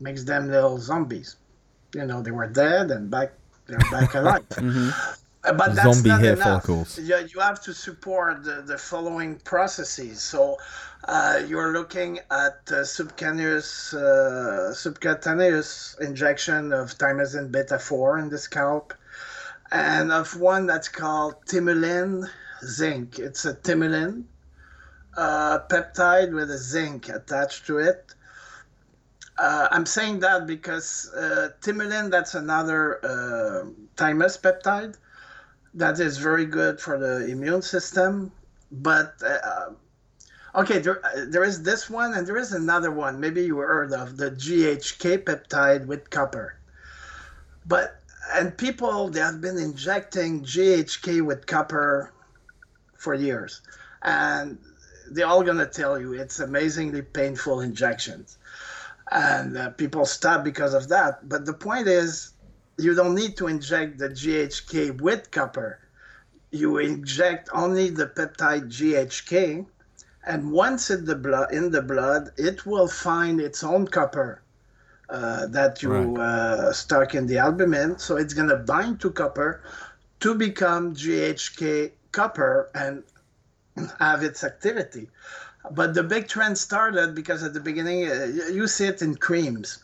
[0.00, 1.36] makes them little zombies.
[1.94, 3.32] You know, they were dead and back
[3.66, 4.44] they're back alive.
[4.56, 4.92] Uh,
[5.44, 6.64] But that's Zombie not hair enough.
[6.64, 6.98] follicles.
[6.98, 10.22] You, you have to support the, the following processes.
[10.22, 10.56] So
[11.06, 18.38] uh, you're looking at uh, subcutaneous uh, subcutaneous injection of thymosin beta 4 in the
[18.38, 18.94] scalp,
[19.70, 22.26] and of one that's called timulin
[22.64, 23.18] zinc.
[23.18, 24.24] It's a timulin
[25.14, 28.14] uh, peptide with a zinc attached to it.
[29.36, 34.96] Uh, I'm saying that because uh, timolin, that's another uh, thymus peptide
[35.74, 38.32] that is very good for the immune system.
[38.70, 39.70] But uh,
[40.54, 43.20] okay, there, there is this one, and there is another one.
[43.20, 46.56] Maybe you heard of the GHK peptide with copper.
[47.66, 48.00] But
[48.32, 52.12] and people they have been injecting GHK with copper
[52.96, 53.60] for years,
[54.02, 54.58] and
[55.10, 58.38] they're all gonna tell you it's amazingly painful injections,
[59.10, 61.28] and uh, people stop because of that.
[61.28, 62.33] But the point is,
[62.78, 65.80] you don't need to inject the GHK with copper.
[66.50, 69.66] You inject only the peptide GHK,
[70.24, 74.42] and once in the blood, in the blood, it will find its own copper
[75.08, 76.18] uh, that you Right.
[76.18, 77.98] uh, stuck in the albumin.
[77.98, 79.62] So it's gonna bind to copper
[80.20, 83.04] to become GHK copper and
[84.00, 85.10] have its activity.
[85.70, 89.83] But the big trend started because at the beginning uh, you see it in creams.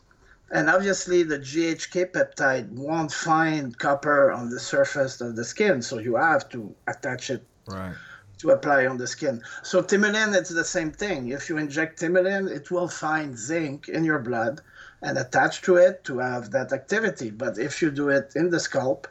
[0.51, 5.99] And obviously, the GHK peptide won't find copper on the surface of the skin, so
[5.99, 7.95] you have to attach it Right.
[8.39, 9.43] to apply on the skin.
[9.63, 11.29] So timolin, it's the same thing.
[11.29, 14.61] If you inject timolin, it will find zinc in your blood
[15.03, 17.31] and attach to it to have that activity.
[17.31, 19.07] But if you do it in the scalp,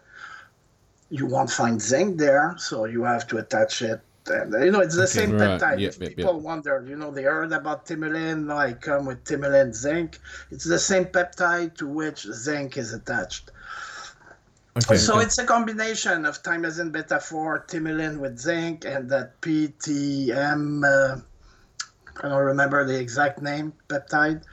[1.09, 4.01] you won't find zinc there, so you have to attach it.
[4.29, 5.59] And you know, it's the same Right.
[5.59, 5.79] peptide.
[5.79, 6.43] Yep, yep, people yep.
[6.43, 10.19] wonder, you know, they heard about timolin, I come with timolin zinc.
[10.51, 13.51] It's the same peptide to which zinc is attached.
[14.77, 14.97] Okay.
[14.97, 21.19] So it's a combination of thymosin beta 4, timolin with zinc, and that PTM, uh,
[22.23, 24.43] I don't remember the exact name, peptide,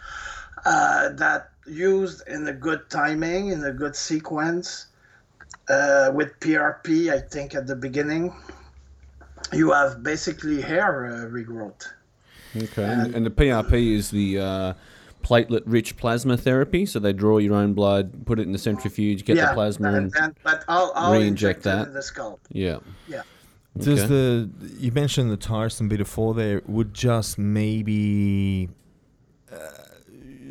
[0.64, 4.86] uh, that used in a good timing, in a good sequence,
[5.68, 8.34] uh, with PRP, I think at the beginning.
[9.52, 11.86] You have basically hair uh, regrowth.
[12.56, 12.84] Okay.
[12.84, 14.74] And, and the PRP is the uh,
[15.22, 16.86] platelet-rich plasma therapy.
[16.86, 19.96] So they draw your own blood, put it in the centrifuge, get the plasma, and,
[19.96, 21.88] and and- but I'll, I'll re-inject inject it that.
[21.88, 22.40] in the scalp.
[22.50, 22.78] yeah.
[23.08, 23.22] Yeah.
[23.78, 28.70] Does the you mentioned the tyrosine beta four there would just maybe
[29.52, 29.56] uh,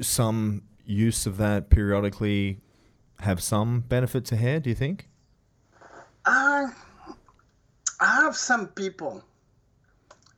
[0.02, 2.60] some use of that periodically
[3.22, 4.60] have some benefit to hair?
[4.60, 5.08] Do you think?
[6.24, 6.68] Uh,
[8.06, 9.24] have some people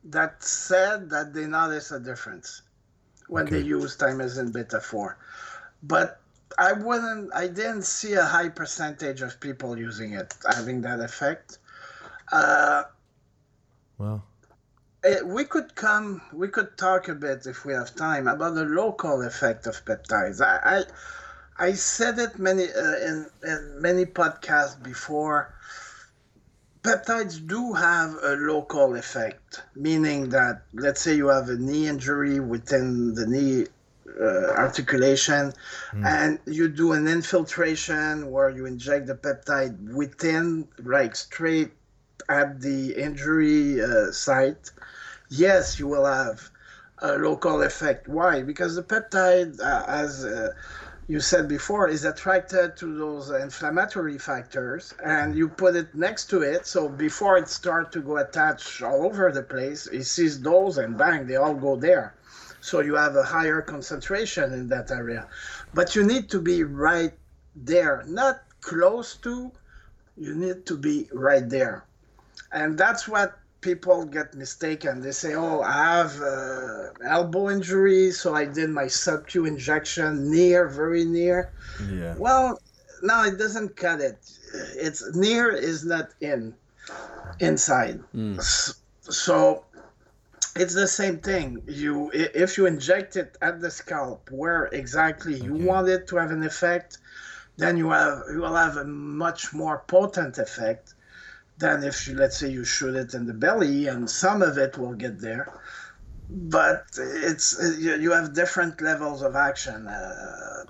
[0.04, 2.62] that said that they notice a difference
[3.28, 5.16] when they use thymosin beta 4.
[5.82, 6.20] But
[6.58, 11.58] I wouldn't, I didn't see a high percentage of people using it having that effect.
[12.32, 12.84] Uh,
[13.98, 14.24] Well,
[15.04, 18.64] Eh, we could come we could talk a bit if we have time about the
[18.64, 20.84] local effect of peptides i
[21.58, 25.54] i, I said it many uh, in, in many podcasts before
[26.82, 32.38] peptides do have a local effect meaning that let's say you have a knee injury
[32.40, 33.66] within the knee
[34.20, 35.52] uh, articulation
[36.04, 41.72] and you do an infiltration where you inject the peptide within like straight
[42.28, 44.70] at the injury uh, site
[45.28, 46.50] yes, you will have
[46.98, 48.08] a local effect.
[48.08, 48.42] Why?
[48.42, 50.52] Because the peptide, uh, as uh,
[51.08, 56.42] you said before, is attracted to those inflammatory factors, and you put it next to
[56.42, 56.66] it.
[56.66, 60.98] So before it starts to go attached all over the place, it sees those, and
[60.98, 62.14] bang, they all go there.
[62.60, 65.26] So you have a higher concentration in that area.
[65.72, 67.14] But you need to be right
[67.56, 69.50] there, not close to.
[70.18, 71.84] You need to be right there,
[72.52, 75.00] and that's what people get mistaken.
[75.00, 80.68] They say, "Oh, I have uh, elbow injury, so I did my sub-Q injection near,
[80.68, 82.16] very near." yeah.
[82.16, 82.58] Well,
[83.02, 84.18] no, it doesn't cut it.
[84.76, 86.54] It's near is not in,
[87.40, 88.00] inside.
[88.38, 89.64] S- So
[90.56, 91.62] it's the same thing.
[91.66, 95.70] You if you inject it at the scalp where exactly you Okay.
[95.70, 96.98] want it to have an effect,
[97.56, 100.94] then you have you will have a much more potent effect
[101.58, 104.78] than if you let's say you shoot it in the belly and some of it
[104.78, 105.60] will get there.
[106.30, 110.64] But it's you, have different levels of action uh,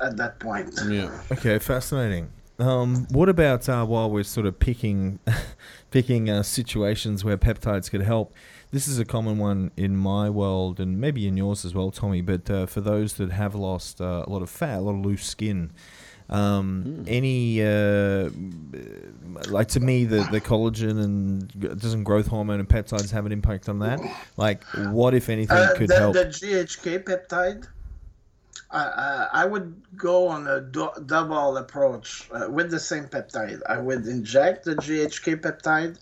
[0.00, 0.80] at that point.
[0.88, 1.10] Yeah.
[1.30, 2.30] Okay, fascinating.
[2.58, 5.18] Um, what about uh, while we're sort of picking,
[5.90, 8.32] picking uh, situations where peptides could help?
[8.70, 12.22] This is a common one in my world and maybe in yours as well, Tommy.
[12.22, 15.04] But uh, for those that have lost uh, a lot of fat, a lot of
[15.04, 15.72] loose skin,
[16.30, 18.30] um, any uh,
[19.48, 23.68] like to me the the collagen and doesn't growth hormone and peptides have an impact
[23.68, 24.00] on that?
[24.36, 26.14] Like, what if anything Uh, could the, help?
[26.14, 27.66] the GHK peptide,
[28.70, 33.60] uh, uh, I would go on a do- double approach uh, with the same peptide.
[33.68, 35.98] I would inject the GHK peptide,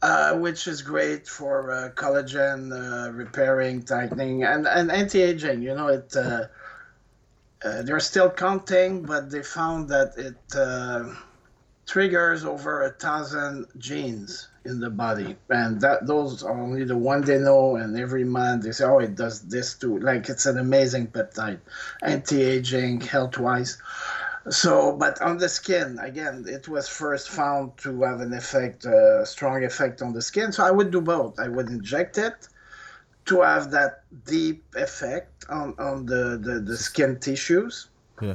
[0.00, 5.62] uh, which is great for uh, collagen uh, repairing, tightening, and, and anti-aging.
[5.62, 6.16] You know, it.
[7.64, 11.14] Uh, they're still counting, but they found that it uh,
[11.86, 17.20] triggers over a thousand genes in the body, and that those are only the one
[17.22, 17.76] they know.
[17.76, 21.60] And every month they say, "Oh, it does this too." Like it's an amazing peptide,
[22.02, 23.78] anti-aging, health-wise.
[24.50, 29.24] So, but on the skin, again, it was first found to have an effect, uh,
[29.24, 30.50] strong effect on the skin.
[30.50, 31.38] So I would do both.
[31.38, 32.48] I would inject it
[33.26, 37.88] to have that deep effect on, on the, the, the skin tissues.
[38.20, 38.34] Yeah.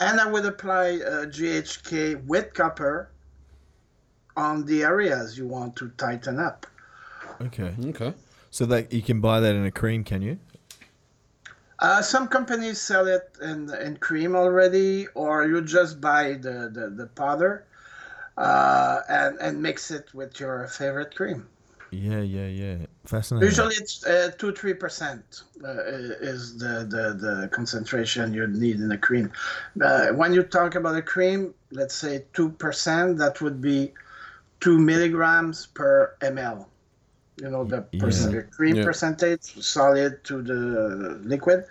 [0.00, 3.10] And I would apply uh, GHK with copper
[4.36, 6.66] on the areas you want to tighten up.
[7.40, 8.14] Okay, Okay.
[8.50, 10.38] so that you can buy that in a cream, can you?
[11.80, 16.90] Uh, some companies sell it in, in cream already, or you just buy the, the,
[16.90, 17.64] the powder
[18.36, 21.46] uh, and, and mix it with your favorite cream.
[21.90, 22.76] Yeah, yeah, yeah.
[23.06, 23.48] Fascinating.
[23.48, 25.68] Usually it's uh, 2 3% uh,
[26.20, 29.32] is the, the, the concentration you need in a cream.
[29.80, 33.92] Uh, when you talk about a cream, let's say 2%, that would be
[34.60, 36.66] 2 milligrams per ml.
[37.40, 38.00] You know, the, Yeah.
[38.00, 38.84] percent, the cream Yeah.
[38.84, 41.64] percentage, solid to the liquid,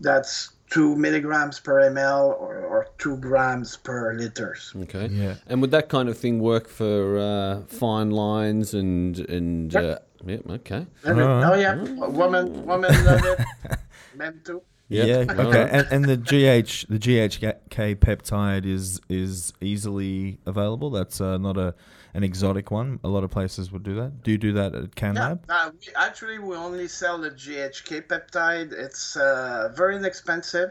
[0.00, 4.72] that's 2 milligrams per ml or, or 2 grams per liters.
[4.82, 5.06] Okay.
[5.10, 5.34] Yeah.
[5.46, 10.38] And would that kind of thing work for uh, fine lines and and uh, yeah?
[10.50, 10.86] Okay.
[11.04, 11.52] And it- Alright.
[11.52, 11.74] oh, yeah.
[12.08, 13.38] Women, women love it.
[14.16, 14.62] Men too.
[14.88, 15.04] Yeah.
[15.28, 15.34] Okay.
[15.38, 15.70] Alright.
[15.70, 20.90] And, and the GH the GHK peptide is is easily available.
[20.90, 21.74] That's uh, not a
[22.14, 22.98] an exotic one.
[23.04, 24.22] A lot of places would do that.
[24.22, 25.38] Do you do that at Yeah, CanLab?
[25.48, 28.72] uh, we, actually, we only sell the GHK peptide.
[28.72, 30.70] It's uh, very inexpensive.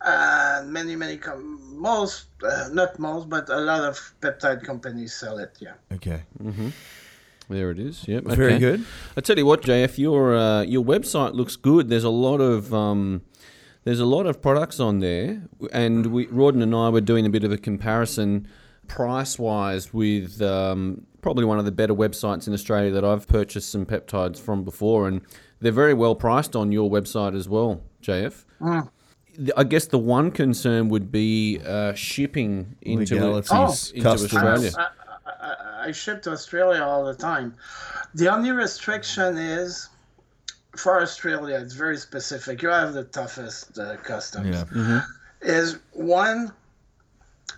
[0.00, 5.38] And many, many, com- most, uh, not most, but a lot of peptide companies sell
[5.38, 5.56] it.
[5.60, 5.72] Yeah.
[5.92, 6.22] Okay.
[7.48, 8.06] There it is.
[8.06, 8.24] Yep.
[8.24, 8.84] Very good.
[9.16, 11.88] I tell you what, JF, your uh, your website looks good.
[11.88, 13.22] There's a lot of um,
[13.84, 15.42] there's a lot of products on there,
[15.72, 18.46] and we Rawdon and I were doing a bit of a comparison,
[18.88, 23.70] price wise, with um, probably one of the better websites in Australia that I've purchased
[23.70, 25.20] some peptides from before, and
[25.60, 28.44] they're very well priced on your website as well, JF.
[28.60, 28.88] Mm.
[29.56, 33.96] I guess the one concern would be uh, shipping into Legalities, Oh.
[33.96, 34.08] into.
[34.08, 34.70] Australia.
[34.76, 34.86] I, I,
[35.40, 35.54] I
[35.88, 37.54] I ship to Australia all the time.
[38.14, 39.88] The only restriction is
[40.76, 41.56] for Australia.
[41.60, 42.62] It's very specific.
[42.62, 44.64] You have the toughest uh, customs.
[44.74, 45.02] Yeah.
[45.40, 46.52] Is one,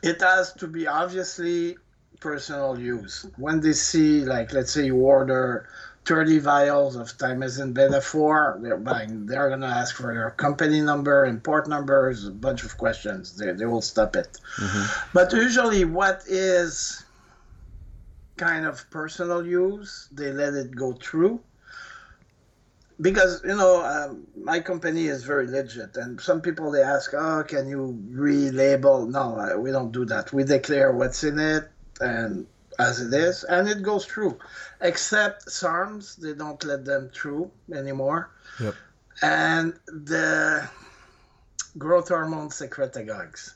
[0.02, 1.76] it has to be obviously
[2.20, 3.26] personal use.
[3.36, 5.68] When they see, like, let's say you order
[6.04, 10.80] 30 vials of Timazin Beta 4, they're buying, they're going to ask for your company
[10.80, 13.36] number, import numbers, a bunch of questions.
[13.36, 14.38] They, they will stop it.
[14.56, 15.10] Mm-hmm.
[15.12, 17.04] But usually, what is
[18.36, 21.40] kind of personal use, they let it go through.
[23.00, 27.44] Because, you know, um, my company is very legit, and some people they ask, oh,
[27.46, 29.08] can you relabel?
[29.08, 30.32] No, uh, we don't do that.
[30.32, 31.70] We declare what's in it
[32.00, 32.46] and
[32.78, 34.38] as it is, and it goes through.
[34.80, 38.30] Except SARMs, they don't let them through anymore.
[38.58, 38.74] Yep.
[39.22, 40.68] And the
[41.78, 43.52] growth hormone secretagogues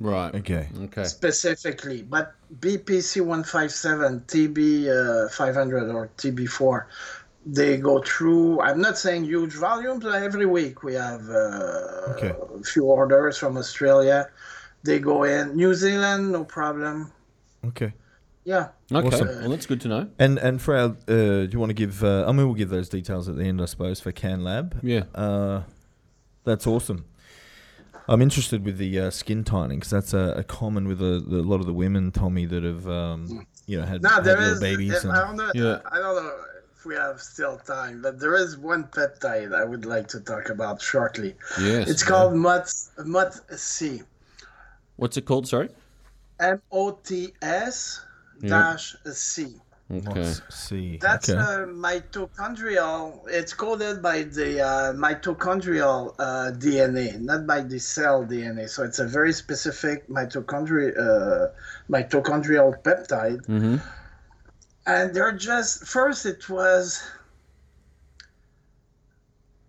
[0.00, 0.34] Right.
[0.34, 0.66] Okay.
[0.84, 1.04] Okay.
[1.04, 6.84] specifically, but BPC 157, TB uh, 500, or TB4,
[7.46, 8.60] they go through.
[8.60, 12.32] I'm not saying huge volumes, but every week we have uh, Okay.
[12.58, 14.28] a few orders from Australia.
[14.82, 15.56] They go in.
[15.56, 17.12] New Zealand, no problem.
[17.66, 17.92] Okay.
[18.44, 18.68] Yeah.
[18.92, 19.06] Okay.
[19.08, 19.28] Awesome.
[19.28, 20.08] Well, that's good to know.
[20.18, 22.02] And and for our, uh, do you want to give?
[22.02, 24.78] Uh, I mean, we'll give those details at the end, I suppose, for Can Lab.
[24.82, 25.04] Yeah.
[25.14, 25.62] Uh,
[26.44, 27.04] that's awesome.
[28.08, 31.44] I'm interested with the uh, skin tightening because that's a, a common with a, a
[31.46, 34.54] lot of the women, Tommy, that have um, you know had, No, had there little
[34.54, 34.60] is.
[34.60, 35.04] babies.
[35.04, 35.50] I don't know.
[35.54, 35.78] Yeah.
[35.92, 36.32] I don't know
[36.80, 40.48] if we have still time, but there is one peptide I would like to talk
[40.48, 41.34] about shortly.
[41.60, 41.90] Yes.
[41.90, 44.02] It's called MUTS, MUTC.
[44.96, 45.46] What's it called?
[45.46, 45.68] Sorry.
[46.38, 48.00] M O T S
[48.40, 49.56] dash C.
[49.92, 50.22] Okay.
[50.22, 50.40] Let's.
[51.00, 51.38] That's okay.
[51.38, 53.28] uh, mitochondrial.
[53.28, 58.70] It's coded by the uh, mitochondrial uh, DNA, not by the cell DNA.
[58.70, 61.48] So it's a very specific mitochondri- uh,
[61.90, 63.44] mitochondrial peptide.
[63.46, 63.76] Mm-hmm.
[64.90, 67.02] And they're just first it was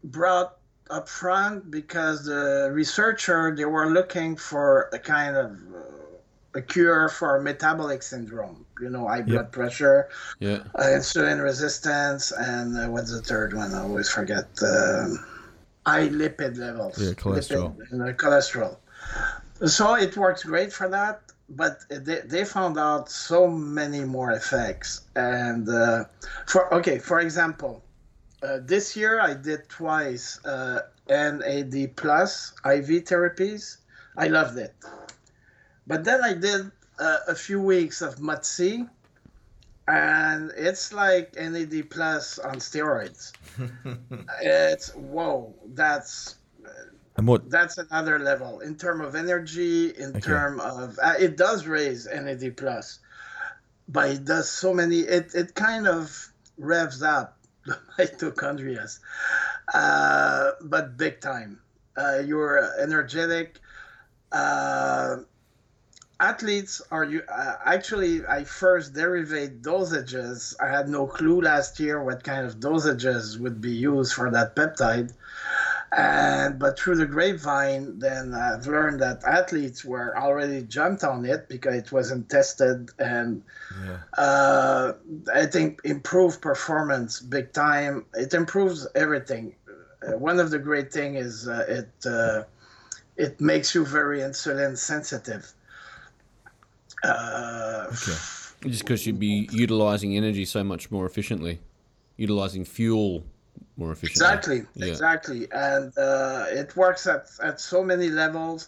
[0.04, 0.58] brought
[0.90, 7.08] up front because the researcher they were looking for a kind of uh, a cure
[7.08, 8.66] for metabolic syndrome.
[8.82, 10.10] You know, high blood pressure,
[10.40, 10.64] Yeah.
[10.76, 13.74] uh, insulin resistance, and uh, what's the third one?
[13.74, 14.48] I always forget.
[14.64, 15.24] Um
[15.86, 16.96] high lipid levels.
[17.02, 17.76] Yeah, cholesterol.
[17.78, 18.78] Lipid, uh, cholesterol.
[19.66, 21.22] So it works great for that,
[21.56, 25.02] but they, they found out so many more effects.
[25.16, 26.06] And uh,
[26.48, 27.84] for okay, for example,
[28.44, 33.78] uh, this year I did twice uh, NAD plus IV therapies.
[34.18, 34.76] I loved it.
[35.88, 38.86] But then I did uh, a few weeks of MOTS-c,
[39.88, 43.34] and it's like NAD plus on steroids.
[44.42, 46.36] it's whoa, that's
[47.22, 47.44] and what?
[47.44, 50.22] that's another level in term of energy in Okay.
[50.22, 53.00] term of uh, it does raise nad plus
[53.88, 58.88] but it does so many it, it kind of revs up the mitochondria
[59.74, 61.62] uh, but big time
[61.98, 63.60] uh, you're energetic
[64.32, 65.18] uh,
[66.20, 72.04] athletes are you uh, actually i first derivate dosages i had no clue last year
[72.04, 75.12] what kind of dosages would be used for that peptide
[75.98, 81.50] and but through the grapevine then i've learned that athletes were already jumped on it
[81.50, 83.44] because it wasn't tested and
[83.86, 83.98] Yeah.
[84.18, 84.94] uh,
[85.34, 89.56] i think improved performance big time it improves everything
[90.08, 92.44] uh, one of the great thing is uh, it uh,
[93.18, 95.52] it makes you very insulin sensitive
[97.04, 98.18] uh, Okay.
[98.70, 101.60] Just because you'd be utilizing energy so much more efficiently,
[102.16, 103.24] utilizing fuel
[103.78, 104.26] more efficiently.
[104.28, 104.86] Exactly, Yeah.
[104.92, 108.68] exactly, and uh, it works at, at so many levels.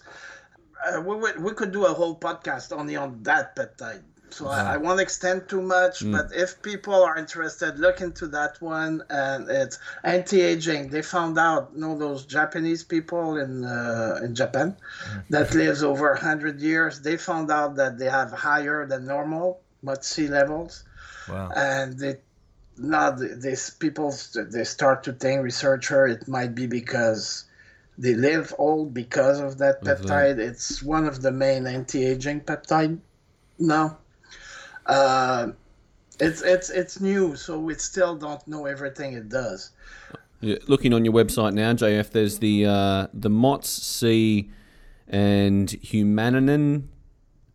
[0.85, 4.03] Uh, we, would- we could do a whole podcast only on that peptide.
[4.29, 6.11] So I, I won't extend too much, Mm.
[6.13, 9.03] but if people are interested, look into that one.
[9.11, 10.89] And it's anti-aging.
[10.89, 15.23] They found out, you know, those Japanese people in uh, in Japan Mm.
[15.29, 16.93] that lives over hundred years.
[17.01, 20.83] They found out that they have higher than normal MOTS-c levels
[21.29, 21.51] Wow.
[21.55, 22.13] and they
[22.77, 24.13] now these people
[24.51, 27.45] they start to think researcher it might be because
[27.97, 30.01] they live old because of that Of that.
[30.01, 32.97] peptide it's one of the main anti-aging peptide
[33.59, 33.97] now
[34.87, 35.51] uh,
[36.19, 39.71] it's it's it's new so we still don't know everything it does
[40.41, 44.49] Yeah, looking on your website now, JF, there's the uh, the MOTS C
[45.07, 46.89] and humaninin.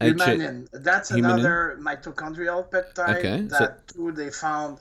[0.00, 0.68] Humanin.
[0.72, 1.18] That's Humanin?
[1.24, 4.78] another mitochondrial peptide Okay, so- that too they found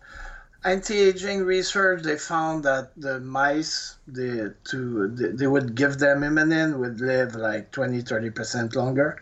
[0.63, 6.77] anti-aging research they found that the mice they to they, they would give them humanin
[6.79, 9.21] would live like 20 30% longer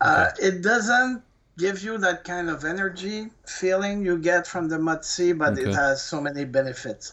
[0.00, 1.22] uh, it doesn't
[1.56, 5.62] give you that kind of energy feeling you get from the MOTS-c, but Okay.
[5.68, 7.12] it has so many benefits.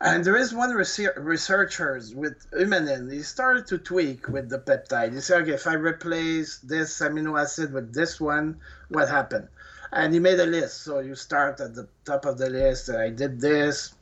[0.00, 3.12] And there is one research researchers with Humanin.
[3.12, 5.12] He started to tweak with the peptide.
[5.12, 9.48] He said, okay, if I replace this amino acid with this one, what happened?
[9.90, 10.82] And he made a list.
[10.82, 12.90] So you start at the top of the list.
[12.90, 13.94] I did this,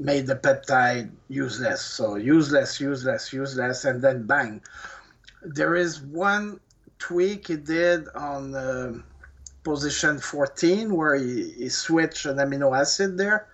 [0.00, 1.82] made the peptide useless.
[1.82, 4.60] So useless, useless, useless, and then bang.
[5.42, 6.58] There is one
[6.98, 8.94] tweak he did on uh,
[9.62, 13.46] position 14 where he, he switched an amino acid there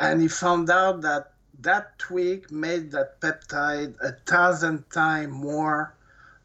[0.00, 5.94] and he found out that that tweak made that peptide a thousand times more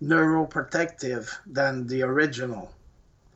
[0.03, 2.71] neuroprotective than the original.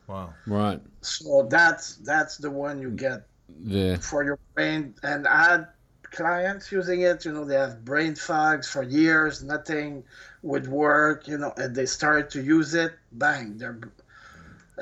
[0.06, 0.34] Wow.
[0.46, 0.80] Right.
[1.00, 3.96] So that's that's the one you get there.
[3.96, 4.94] for your brain.
[5.02, 5.68] And I had
[6.02, 10.02] clients using it you know they have brain fogs for years nothing
[10.42, 12.92] would work you know and they started to use it.
[13.12, 13.78] Bang their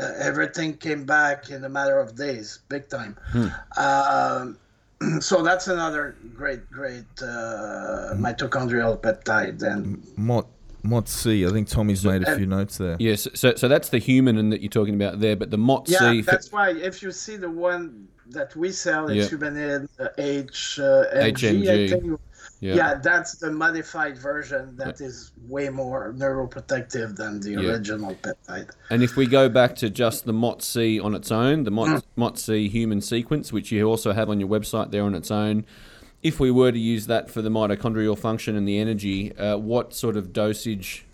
[0.00, 3.16] uh, everything came back in a matter of days big time.
[3.76, 4.58] Um,
[5.20, 10.02] so that's another great great uh, mitochondrial peptide and
[10.82, 11.46] Mot MOTS-c.
[11.46, 12.96] I think Tommy's made a few notes there.
[12.98, 15.94] Yes, so so that's the humanin that you're talking about there, but the MOTS-c.
[16.16, 19.38] yeah for- that's why if you see the one that we sell it's Yeah.
[19.38, 22.18] humanin uh, H, uh, HNG.
[22.60, 22.74] Yeah.
[22.74, 22.94] Yeah.
[22.96, 27.60] that's the modified version that is way more neuroprotective than the Yeah.
[27.70, 28.70] original peptide.
[28.90, 31.74] And if we go back to just the MOTS-c on its own, the Mm.
[31.74, 35.64] MOT, MOTS-c human sequence, which you also have on your website there on its own,
[36.22, 39.94] if we were to use that for the mitochondrial function and the energy, uh, what
[39.94, 41.06] sort of dosage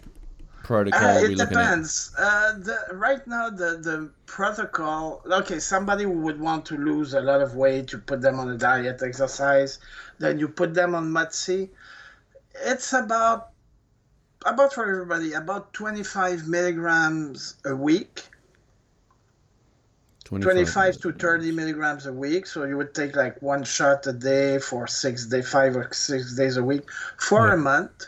[0.63, 1.71] protocol Uh, are we it looking at?
[1.71, 2.13] depends.
[2.19, 7.41] Uh, the, right now, the, the protocol okay, somebody would want to lose a lot
[7.43, 9.79] of weight, you put them on a diet, exercise,
[10.19, 11.71] then you put them on MOTS-c.
[12.65, 13.51] It's about,
[14.47, 18.23] about for everybody, about 25 milligrams a week.
[20.25, 22.47] 25 to 30 milligrams a week.
[22.47, 26.35] So you would take like one shot a day for six day, five or six
[26.35, 28.07] days a week for a month.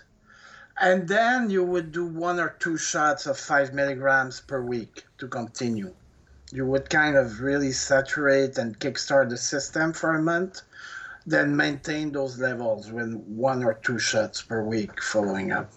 [0.80, 5.28] And then you would do one or two shots of five milligrams per week to
[5.28, 5.94] continue.
[6.52, 10.62] You would kind of really saturate and kickstart the system for a month,
[11.26, 15.70] then maintain those levels with one or two shots per week following up.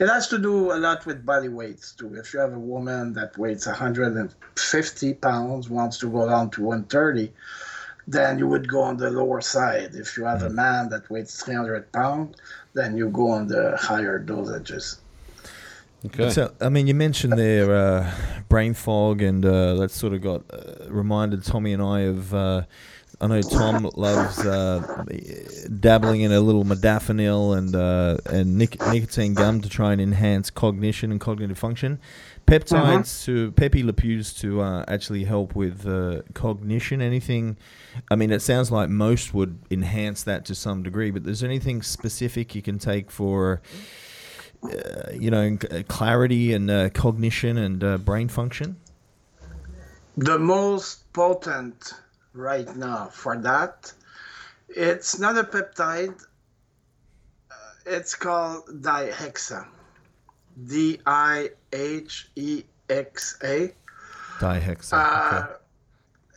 [0.00, 2.14] It has to do a lot with body weights too.
[2.14, 7.30] If you have a woman that weighs 150 pounds, wants to go down to 130,
[8.08, 9.94] then you would go on the lower side.
[9.94, 12.34] If you have a man that weighs 300 pounds,
[12.72, 14.96] then you go on the higher dosages.
[16.06, 16.30] Okay.
[16.30, 18.10] So, I mean, you mentioned there uh,
[18.48, 22.34] brain fog, and uh, that sort of got uh, reminded Tommy and I of.
[23.20, 24.80] Uh, I know Tom loves uh,
[25.78, 30.50] dabbling in a little modafinil and uh, and nic- nicotine gum to try and enhance
[30.50, 32.00] cognition and cognitive function.
[32.46, 37.00] Peptides to Pepe Le Pews to uh, actually help with uh, cognition.
[37.00, 37.56] Anything?
[38.10, 41.50] I mean, it sounds like most would enhance that to some degree, but is there
[41.50, 43.60] anything specific you can take for?
[44.64, 48.76] uh, you know, c- clarity and uh, cognition and uh, brain function?
[50.16, 51.94] The most potent
[52.32, 53.92] right now for that,
[54.68, 56.20] it's not a peptide.
[57.50, 57.54] Uh,
[57.86, 59.66] it's called dihexa.
[60.66, 63.72] D I H E X A.
[64.38, 64.92] Dihexa.
[64.92, 65.46] Uh,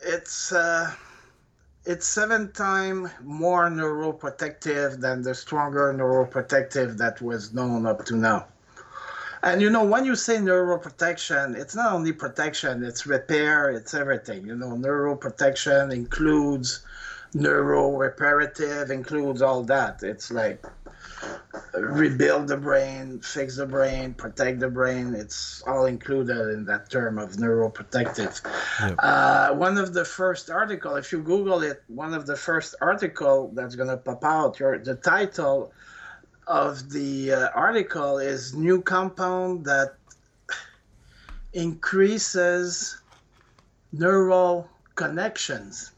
[0.05, 0.91] It's uh,
[1.85, 8.47] it's seven times more neuroprotective than the stronger neuroprotective that was known up to now.
[9.43, 14.47] And you know, when you say neuroprotection, it's not only protection, it's repair, it's everything.
[14.47, 16.85] You know, neuroprotection includes
[17.33, 20.01] neuro-reparative, includes all that.
[20.01, 20.65] It's like
[21.73, 25.13] rebuild the brain, fix the brain, protect the brain.
[25.13, 28.41] It's all included in that term of neuroprotective.
[28.99, 33.51] Uh, one of the first article, if you Google it, one of the first article
[33.53, 35.73] that's gonna pop out, your the title
[36.47, 39.97] of the uh, article is new compound that
[41.53, 43.01] increases
[43.91, 45.91] neural connections.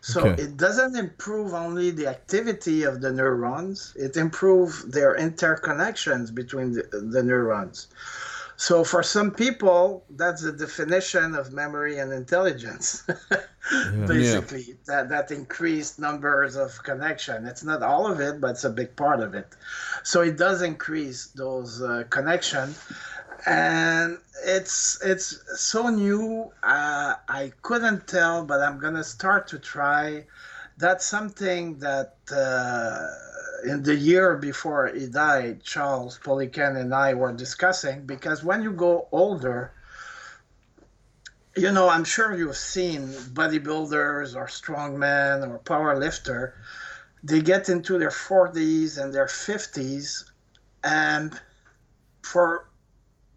[0.00, 0.42] So Okay.
[0.42, 6.82] it doesn't improve only the activity of the neurons, it improves their interconnections between the,
[6.92, 7.86] the neurons.
[8.62, 13.02] So for some people, that's the definition of memory and intelligence.
[14.06, 17.44] Basically, that that increased numbers of connection.
[17.44, 19.48] It's not all of it, but it's a big part of it.
[20.04, 22.72] So it does increase those uh, connection,
[23.46, 25.28] and it's it's
[25.60, 26.52] so new.
[26.62, 30.24] Uh, I couldn't tell, but I'm gonna start to try.
[30.78, 32.14] That's something that.
[32.30, 33.31] Uh,
[33.64, 38.72] in the year before he died, Charles Poliquin and I were discussing because when you
[38.72, 39.72] go older,
[41.56, 46.54] you know, I'm sure you've seen bodybuilders or strongmen or power lifter.
[47.22, 50.24] They get into their 40s and their 50s,
[50.82, 51.38] and
[52.22, 52.68] for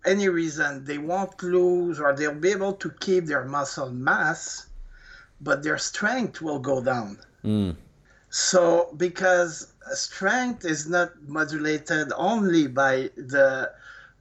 [0.05, 4.67] any reason, they won't lose or they'll be able to keep their muscle mass,
[5.41, 7.19] but their strength will go down.
[7.43, 7.75] Mm.
[8.29, 13.71] So, because strength is not modulated only by the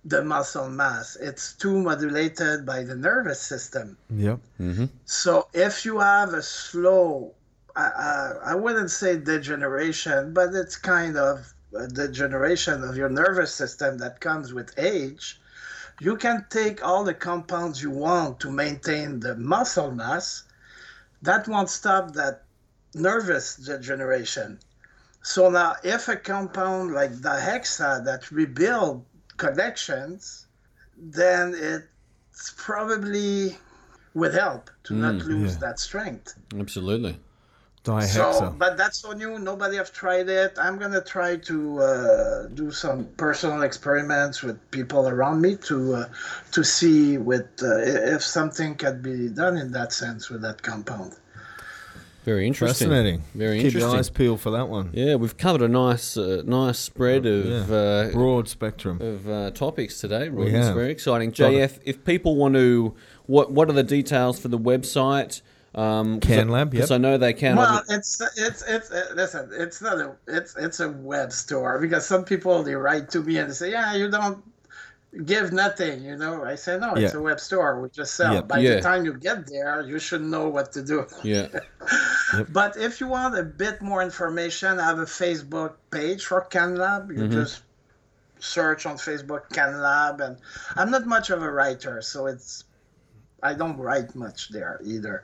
[0.05, 3.97] the muscle mass, it's too modulated by the nervous system.
[4.11, 4.39] Yep.
[4.61, 4.85] Mm-hmm.
[5.07, 7.33] So, if you have a slow,
[7.75, 13.55] I, I, I wouldn't say degeneration, but it's kind of a degeneration of your nervous
[13.55, 15.41] system that comes with age.
[16.01, 20.43] You can take all the compounds you want to maintain the muscle mass.
[21.23, 22.43] That won't stop that
[22.95, 24.59] nervous degeneration.
[25.25, 29.07] So now, if a compound like Dihexa that rebuild
[29.39, 30.47] connections,
[30.99, 33.57] then it's probably
[34.13, 35.61] with help to not lose yeah.
[35.61, 36.35] that strength.
[36.59, 37.17] Absolutely.
[37.85, 38.35] Dihexa.
[38.35, 39.39] So, but that's so new.
[39.39, 40.59] Nobody have tried it.
[40.61, 46.09] I'm gonna try to uh, do some personal experiments with people around me to uh,
[46.53, 51.17] to see with uh, if something can be done in that sense with that compound.
[52.25, 52.89] Very interesting.
[52.89, 53.23] Fascinating.
[53.35, 53.91] Very Keep interesting.
[53.91, 54.91] your eyes peeled for that one.
[54.95, 57.77] Yeah, we've covered a nice, uh, nice spread of Yeah.
[57.77, 59.01] uh, Broad spectrum.
[59.01, 60.31] of uh, topics today.
[60.31, 60.49] We Roy.
[60.49, 60.75] It's have.
[60.75, 61.29] very exciting.
[61.39, 62.95] Love JF, if people want to,
[63.27, 65.43] what what are the details for the website?
[65.75, 67.01] Um, CanLab, Because yep.
[67.01, 67.57] I know they can.
[67.57, 69.51] Well, it's it's it's uh, listen.
[69.53, 73.39] It's not a it's it's a web store because some people they write to me
[73.39, 74.43] and they say, yeah, you don't
[75.25, 76.03] give nothing.
[76.05, 77.81] You know, I say no, it's a web store.
[77.81, 78.35] We just sell.
[78.35, 78.49] Yep.
[78.49, 78.77] By Yeah.
[78.77, 81.07] the time you get there, you should know what to do.
[81.23, 81.49] yeah.
[82.51, 87.11] But if you want a bit more information, I have a Facebook page for CanLab.
[87.11, 87.33] You mm-hmm.
[87.33, 87.63] just
[88.41, 90.39] search on Facebook CanLab, and
[90.77, 92.65] I'm not much of a writer, so it's
[93.45, 95.23] I don't write much there either.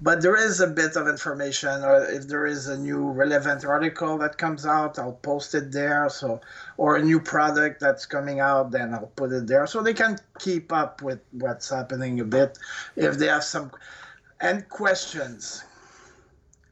[0.00, 4.18] But there is a bit of information, or if there is a new relevant article
[4.18, 6.08] that comes out, I'll post it there.
[6.10, 6.40] So,
[6.76, 10.18] or a new product that's coming out, then I'll put it there, so they can
[10.38, 12.58] keep up with what's happening a bit.
[12.94, 13.72] If they have some
[14.42, 15.64] and questions.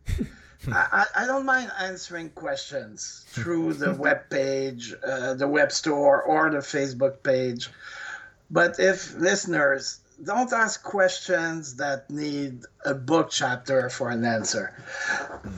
[0.68, 6.50] I, I don't mind answering questions through the web page, uh, the web store, or
[6.50, 7.70] the Facebook page.
[8.50, 14.74] But if listeners don't ask questions that need a book chapter for an answer,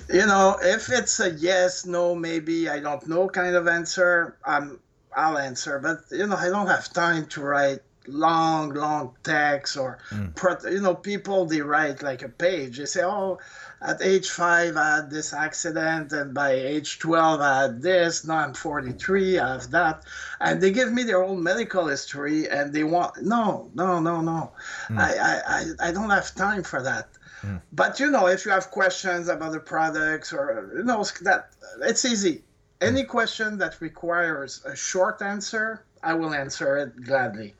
[0.08, 4.78] you know, if it's a yes, no, maybe, I don't know kind of answer, I'm,
[5.14, 5.78] I'll answer.
[5.78, 10.28] But, you know, I don't have time to write long, long texts or, hmm.
[10.34, 12.78] pro- you know, people, they write like a page.
[12.78, 13.38] They say, oh,
[13.84, 18.24] at age five, I had this accident, and by age 12, I had this.
[18.24, 20.04] Now I'm 43, I have that.
[20.40, 24.52] And they give me their own medical history, and they want, no, no, no, no.
[24.88, 24.98] Hmm.
[24.98, 27.08] I, I, I, I don't have time for that.
[27.40, 27.56] Hmm.
[27.72, 31.50] But, you know, if you have questions about the products or, you know, that
[31.80, 32.42] it's easy.
[32.80, 32.88] Hmm.
[32.88, 37.54] Any question that requires a short answer, I will answer it gladly.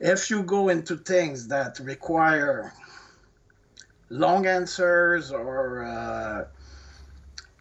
[0.00, 2.72] If you go into things that require
[4.10, 6.44] long answers or uh,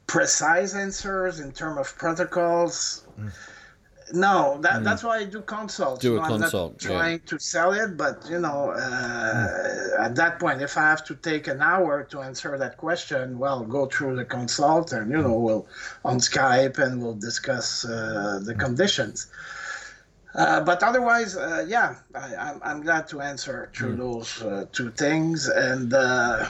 [0.07, 3.05] precise answers in terms of protocols.
[4.11, 6.01] No, that, that's why I do consults.
[6.01, 6.97] Do a I'm consult, not yeah.
[6.97, 11.15] trying to sell it, but you know, uh, at that point, if I have to
[11.15, 15.37] take an hour to answer that question, well, go through the consult, and you know,
[15.37, 15.67] we'll
[16.03, 19.27] on Skype and we'll discuss uh, the conditions.
[20.35, 24.91] Uh, but otherwise, uh, yeah, I, I'm, I'm glad to answer through those uh, two
[24.91, 25.47] things.
[25.47, 26.47] And uh,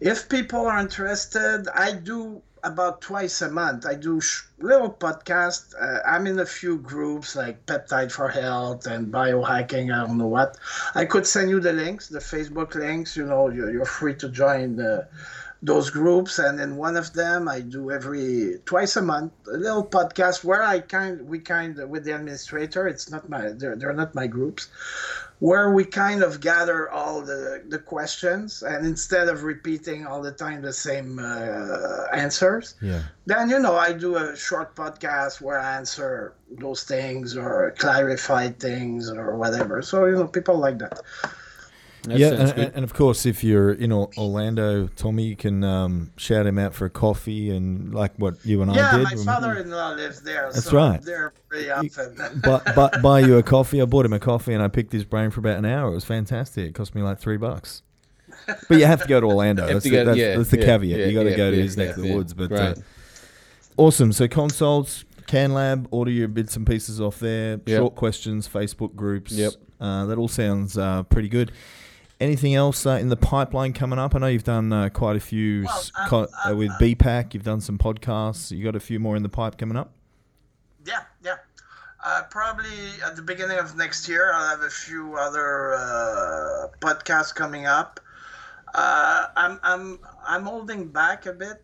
[0.00, 3.84] if people are interested, I do about twice a month.
[3.86, 5.74] I do sh- little podcast.
[5.78, 9.94] Uh, I'm in a few groups like Peptide for Health and Biohacking.
[9.94, 10.56] I don't know what.
[10.94, 13.16] I could send you the links, the Facebook links.
[13.16, 15.06] You know, you're, you're free to join the
[15.64, 19.84] those groups and in one of them i do every twice a month a little
[19.84, 23.94] podcast where i kind we kind of with the administrator it's not my they're, they're
[23.94, 24.68] not my groups
[25.40, 30.32] where we kind of gather all the the questions and instead of repeating all the
[30.32, 33.02] time the same uh, answers Yeah.
[33.26, 38.48] then you know i do a short podcast where i answer those things or clarify
[38.50, 41.00] things or whatever so you know people like that
[42.04, 42.72] That yeah, and, good.
[42.74, 46.84] and of course, if you're in Orlando, Tommy, you can um, shout him out for
[46.84, 48.80] a coffee and like what you and I did.
[48.80, 49.18] yeah did.
[49.18, 51.00] my father-in-law lives there That's so right.
[51.00, 53.80] There pretty often but, but buy you a coffee.
[53.80, 55.92] I bought him a coffee and I picked his brain for about an hour.
[55.92, 56.66] It was fantastic.
[56.66, 57.82] It cost me like three bucks.
[58.46, 59.66] But you have to go to Orlando.
[59.72, 60.98] That's, to the, go- that's, yeah, that's the yeah, caveat.
[60.98, 62.14] yeah, you got to yeah, go to yeah, his neck yeah, of the yeah.
[62.14, 62.34] woods.
[62.34, 62.74] But uh,
[63.78, 64.12] awesome.
[64.12, 67.60] So consults, CanLab, order your bits and pieces off there.
[67.64, 67.78] Yep.
[67.78, 69.32] Short questions, Facebook groups.
[69.32, 69.52] Yep.
[69.80, 71.52] Uh, that all sounds uh, pretty good.
[72.20, 74.14] Anything else uh, in the pipeline coming up?
[74.14, 76.78] I know you've done uh, quite a few Well, um, co- uh, um, with uh,
[76.78, 77.34] BPAC.
[77.34, 78.56] You've done some podcasts.
[78.56, 79.92] You got a few more in the pipe coming up.
[80.86, 81.36] Yeah, yeah.
[82.04, 82.68] Uh, probably
[83.04, 87.98] at the beginning of next year, I'll have a few other uh, podcasts coming up.
[88.74, 91.62] Uh, I'm I'm I'm holding back a bit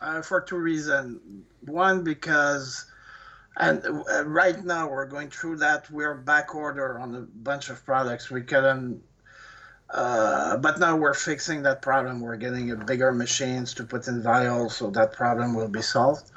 [0.00, 1.20] uh, for two reasons.
[1.64, 2.86] One, because
[3.56, 5.90] and uh, right now we're going through that.
[5.90, 8.30] We're back order on a bunch of products.
[8.30, 9.02] We couldn't.
[9.92, 12.20] Uh, but now we're fixing that problem.
[12.20, 16.30] We're getting a bigger machines to put in vials, so that problem will be solved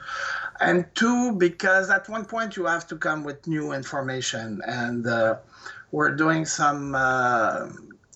[0.59, 5.35] and two because at one point you have to come with new information and uh,
[5.91, 7.67] we're doing some uh,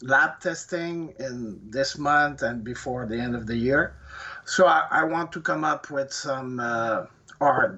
[0.02, 3.96] lab testing in this month and before the end of the year
[4.46, 7.06] so i, I want to come up with some uh,
[7.40, 7.78] hard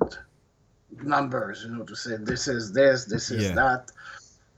[1.03, 3.55] numbers you know to say this is this this is Yeah.
[3.55, 3.91] that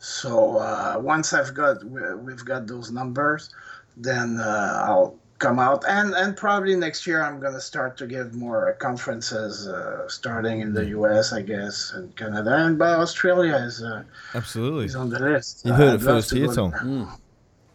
[0.03, 3.49] so uh, once i've got we- we've got those numbers
[3.95, 8.05] then uh, i'll come out and and probably next year i'm going to start to
[8.05, 13.55] give more conferences uh, starting in the us i guess and canada and by australia
[13.55, 14.03] is uh,
[14.35, 14.85] Absolutely.
[14.85, 16.71] is on the list You've heard I'd it first to here, go Tom.
[16.71, 17.07] there.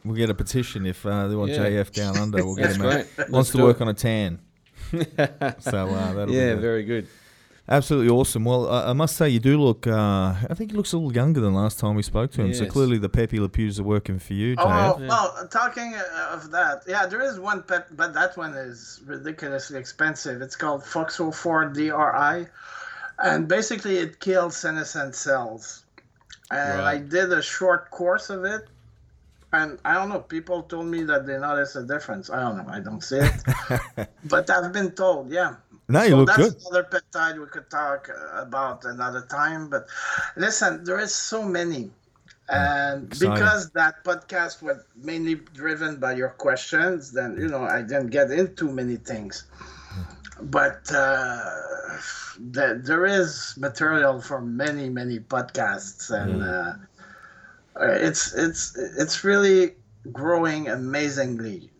[0.04, 1.64] We'll get a petition if uh, they want Yeah.
[1.66, 2.44] JF down under.
[2.44, 2.82] We'll get him.
[2.82, 3.04] out.
[3.18, 3.82] Wants Let's to work it.
[3.82, 4.38] on a tan.
[4.92, 4.94] so
[5.88, 6.60] uh, that'll Yeah, be good.
[6.60, 7.08] very good.
[7.68, 8.44] Absolutely awesome.
[8.44, 9.86] Well, uh, I must say you do look.
[9.86, 12.54] Uh, I think he looks a little younger than last time we spoke to him.
[12.54, 15.08] So clearly the Pepe Le Pews are working for you, Oh, JF.
[15.08, 19.78] well, talking uh, of that, yeah, there is one pet, but that one is ridiculously
[19.78, 20.42] expensive.
[20.42, 22.46] It's called Foxo4 DRI,
[23.18, 25.84] and basically it kills senescent cells.
[26.50, 28.62] And I did a short course of it,
[29.52, 30.20] and I don't know.
[30.20, 32.30] People told me that they notice a difference.
[32.30, 32.72] I don't know.
[32.72, 35.56] I don't see it, but I've been told, yeah.
[35.88, 36.56] No, you so look that's good.
[36.70, 39.70] another peptide we could talk about another time.
[39.70, 39.86] But
[40.36, 41.90] listen, there is so many.
[42.50, 43.34] And Exciting.
[43.34, 48.30] because that podcast was mainly driven by your questions, then you know I didn't get
[48.30, 49.44] into many things.
[50.40, 51.44] But uh,
[52.38, 56.74] the, there is material for many, many podcasts, and uh,
[57.78, 59.74] uh, it's it's it's really
[60.12, 61.70] growing amazingly.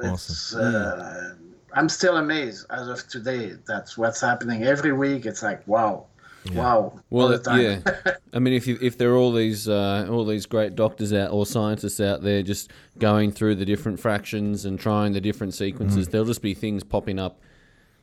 [0.00, 1.34] It's, uh,
[1.74, 3.54] I'm still amazed as of today.
[3.66, 5.26] That's what's happening every week.
[5.26, 6.06] It's like wow,
[6.54, 6.76] wow.
[6.76, 7.60] all Well, the time.
[7.60, 8.14] yeah.
[8.32, 11.30] I mean, if you, if there are all these uh, all these great doctors out
[11.30, 16.08] or scientists out there just going through the different fractions and trying the different sequences,
[16.08, 16.10] Mm.
[16.10, 17.40] there'll just be things popping up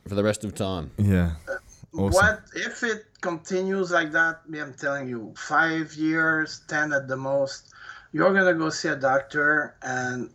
[0.08, 0.90] for the rest of time.
[0.98, 1.32] Yeah.
[1.92, 2.12] Awesome.
[2.12, 4.40] What if it continues like that?
[4.52, 7.72] I'm telling you, five years, ten at the most.
[8.12, 10.30] You're gonna go see a doctor, and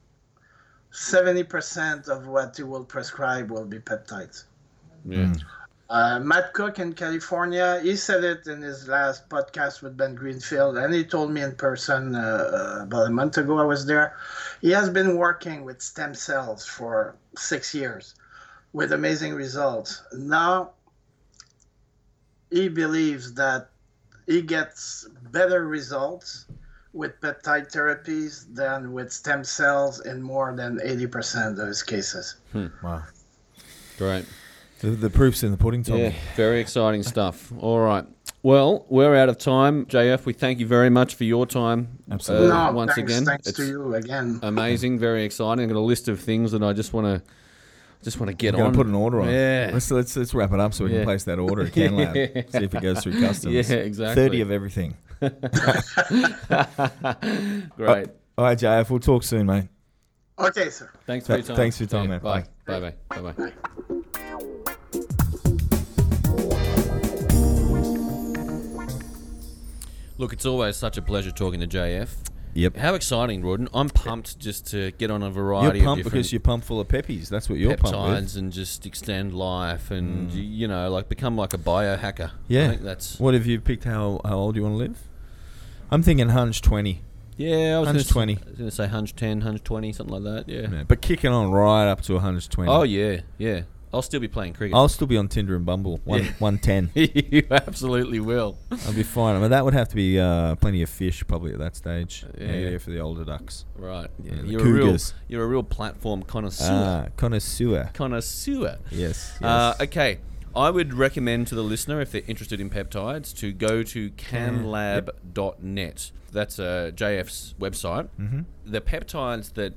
[0.91, 4.45] seventy percent of what he will prescribe will be peptides.
[5.05, 5.33] Yeah.
[5.89, 10.77] Uh, Matt Cook in California, he said it in his last podcast with Ben Greenfield,
[10.77, 13.59] and he told me in person uh, about a month ago.
[13.59, 14.15] I was there.
[14.61, 18.15] He has been working with stem cells for six years
[18.71, 20.01] with amazing results.
[20.13, 20.71] Now
[22.51, 23.69] he believes that
[24.27, 26.45] he gets better results
[26.93, 32.35] with peptide therapies than with stem cells in more than 80% of his cases.
[32.83, 33.03] Wow.
[33.97, 34.25] Great.
[34.79, 36.03] The, the proof's in the pudding, Tommy.
[36.05, 37.51] Yeah, very exciting stuff.
[37.59, 38.03] All right.
[38.43, 39.85] Well, we're out of time.
[39.85, 41.99] JF, we thank you very much for your time.
[42.09, 42.49] Absolutely.
[42.49, 43.25] uh, no, once thanks, again.
[43.25, 44.39] thanks It's to you again.
[44.43, 45.63] amazing, very exciting.
[45.65, 47.31] I've got a list of things that I just want to
[48.03, 48.73] just want to get We're on.
[48.73, 49.29] put an order on.
[49.29, 49.69] Yeah.
[49.71, 50.97] Let's, let's let's wrap it up so we Yeah.
[50.99, 52.51] can place that order at CanLab.
[52.51, 53.53] See if it goes through customs.
[53.69, 54.15] Yeah, exactly.
[54.15, 54.97] Thirty of everything.
[57.77, 58.07] Great.
[58.37, 58.89] All right, JF.
[58.89, 59.67] We'll talk soon, mate.
[60.39, 60.89] Okay, sir.
[61.05, 61.55] Thanks for your time.
[61.55, 62.19] thanks for your time, man.
[62.19, 62.45] Bye.
[62.65, 62.79] Bye.
[62.79, 62.93] Bye.
[63.21, 63.31] Bye.
[63.31, 63.51] Bye.
[70.17, 72.09] Look, it's always such a pleasure talking to JF.
[72.53, 72.75] Yep.
[72.77, 73.69] How exciting, Rawdon.
[73.73, 76.67] I'm pumped just to get on a You're variety pumped of different because you're pumped
[76.67, 77.29] full of peppies.
[77.29, 78.35] That's what you're pumped with.
[78.35, 78.37] Mm.
[78.37, 82.31] and just extend life and, y- you know, like become like a biohacker.
[82.47, 82.65] Yeah.
[82.65, 83.19] I think that's.
[83.19, 83.85] What have you picked?
[83.85, 84.99] How how old you want to live?
[85.91, 87.01] I'm thinking hunch twenty.
[87.37, 88.33] Yeah, I was Hunch gonna, 20.
[88.33, 90.51] s- I was going to say hunch 10, hunch 20, something like that.
[90.51, 90.67] Yeah.
[90.71, 92.47] Yeah, but kicking on right up to a hunch.
[92.59, 93.21] Oh, yeah.
[93.39, 93.61] Yeah.
[93.91, 94.75] I'll still be playing cricket.
[94.75, 95.99] I'll still be on Tinder and Bumble.
[96.03, 96.31] One Yeah.
[96.39, 96.91] one ten.
[96.95, 98.57] you absolutely will.
[98.85, 99.35] I'll be fine.
[99.35, 102.25] I mean, that would have to be uh, plenty of fish probably at that stage.
[102.37, 102.45] Yeah.
[102.51, 103.65] Yeah, yeah, for the older ducks.
[103.75, 104.09] Right.
[104.23, 104.97] Yeah, you're a real
[105.27, 106.67] you're a real platform connoisseur.
[106.69, 107.89] Ah, connoisseur.
[107.93, 108.77] connoisseur.
[108.91, 109.33] Yes.
[109.39, 109.41] yes.
[109.41, 110.19] Uh, okay.
[110.55, 116.11] I would recommend to the listener, if they're interested in peptides, to go to canlab.net.
[116.31, 118.07] That's uh, JF's website.
[118.19, 118.41] Mm-hmm.
[118.65, 119.73] The peptides that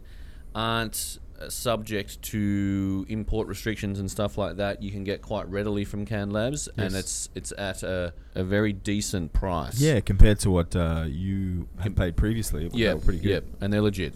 [0.55, 5.84] aren't uh, subject to import restrictions and stuff like that, you can get quite readily
[5.84, 6.94] from CanLabs, and Yes.
[6.94, 9.80] it's it's at a, a very decent price.
[9.80, 13.30] yeah, compared to what uh, you had paid previously, Yeah, were pretty good.
[13.30, 14.14] Yep, and they're legit.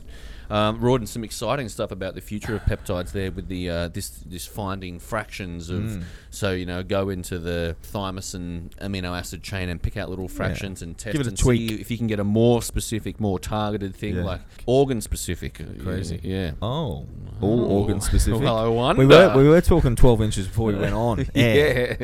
[0.50, 4.08] Um, Rawdon, some exciting stuff about the future of peptides there with the uh, this
[4.24, 6.02] this finding fractions of Mm.
[6.30, 10.80] so you know go into the thymosin amino acid chain and pick out little fractions
[10.82, 11.68] and test Give it a and tweak.
[11.70, 14.24] see if you can get a more specific, more targeted thing Yeah.
[14.24, 15.60] like organ specific.
[15.82, 16.18] Crazy.
[16.22, 16.52] yeah.
[16.62, 17.04] Oh,
[17.42, 18.40] all organ specific.
[18.42, 19.00] Well, I wonder.
[19.00, 21.26] we were we were talking 12 inches before we went on.
[21.34, 21.94] yeah.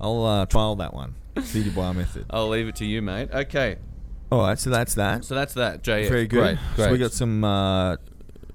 [0.00, 1.14] I'll uh, trial that one.
[1.34, 2.26] Bio method.
[2.30, 3.28] I'll leave it to you, mate.
[3.32, 3.76] Okay,
[4.32, 5.24] All right, so that's that.
[5.24, 5.82] so that's that.
[5.82, 6.08] JF.
[6.08, 6.58] Very good.
[6.58, 6.58] Great.
[6.76, 7.04] So we great.
[7.06, 7.44] got some.
[7.44, 7.96] Uh,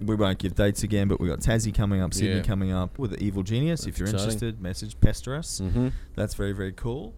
[0.01, 2.41] we won't give dates again, but we got Tassie coming up, Sydney Yeah.
[2.41, 3.81] coming up with the Evil Genius.
[3.81, 4.25] if That's you're exciting.
[4.33, 5.61] interested, message pester us.
[5.63, 5.91] Mhm.
[6.15, 7.13] That's very very cool.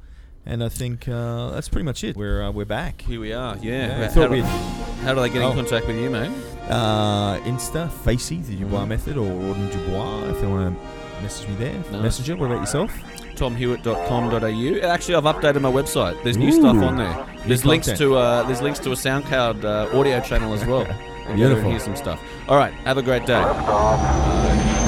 [0.46, 2.18] And I think uh, that's pretty much it.
[2.18, 3.02] We're uh, we're back.
[3.02, 3.56] Here we are.
[3.62, 3.88] Yeah.
[3.88, 4.48] Yeah, I How, thought do, we'd-
[5.04, 5.54] how do they get in Oh.
[5.54, 6.32] contact with you, mate?
[6.70, 11.56] Uh, Insta, Facey, the Dubois method, or Rawdon Dubois, if they want to message me
[11.56, 11.74] there.
[11.94, 12.02] Nice.
[12.04, 12.36] Messenger.
[12.36, 12.92] What about yourself?
[13.36, 14.88] tomhewitt.com.au.
[14.88, 16.22] Actually, I've updated my website.
[16.24, 17.26] There's new stuff on there.
[17.48, 18.00] There's links content.
[18.10, 20.88] to uh, there's links to a SoundCloud uh, audio channel as well.
[21.26, 21.70] And go there and Beautiful.
[21.72, 22.22] hear some stuff.
[22.50, 22.74] All right.
[22.84, 23.36] Have a great day.
[23.36, 24.83] Liftoff.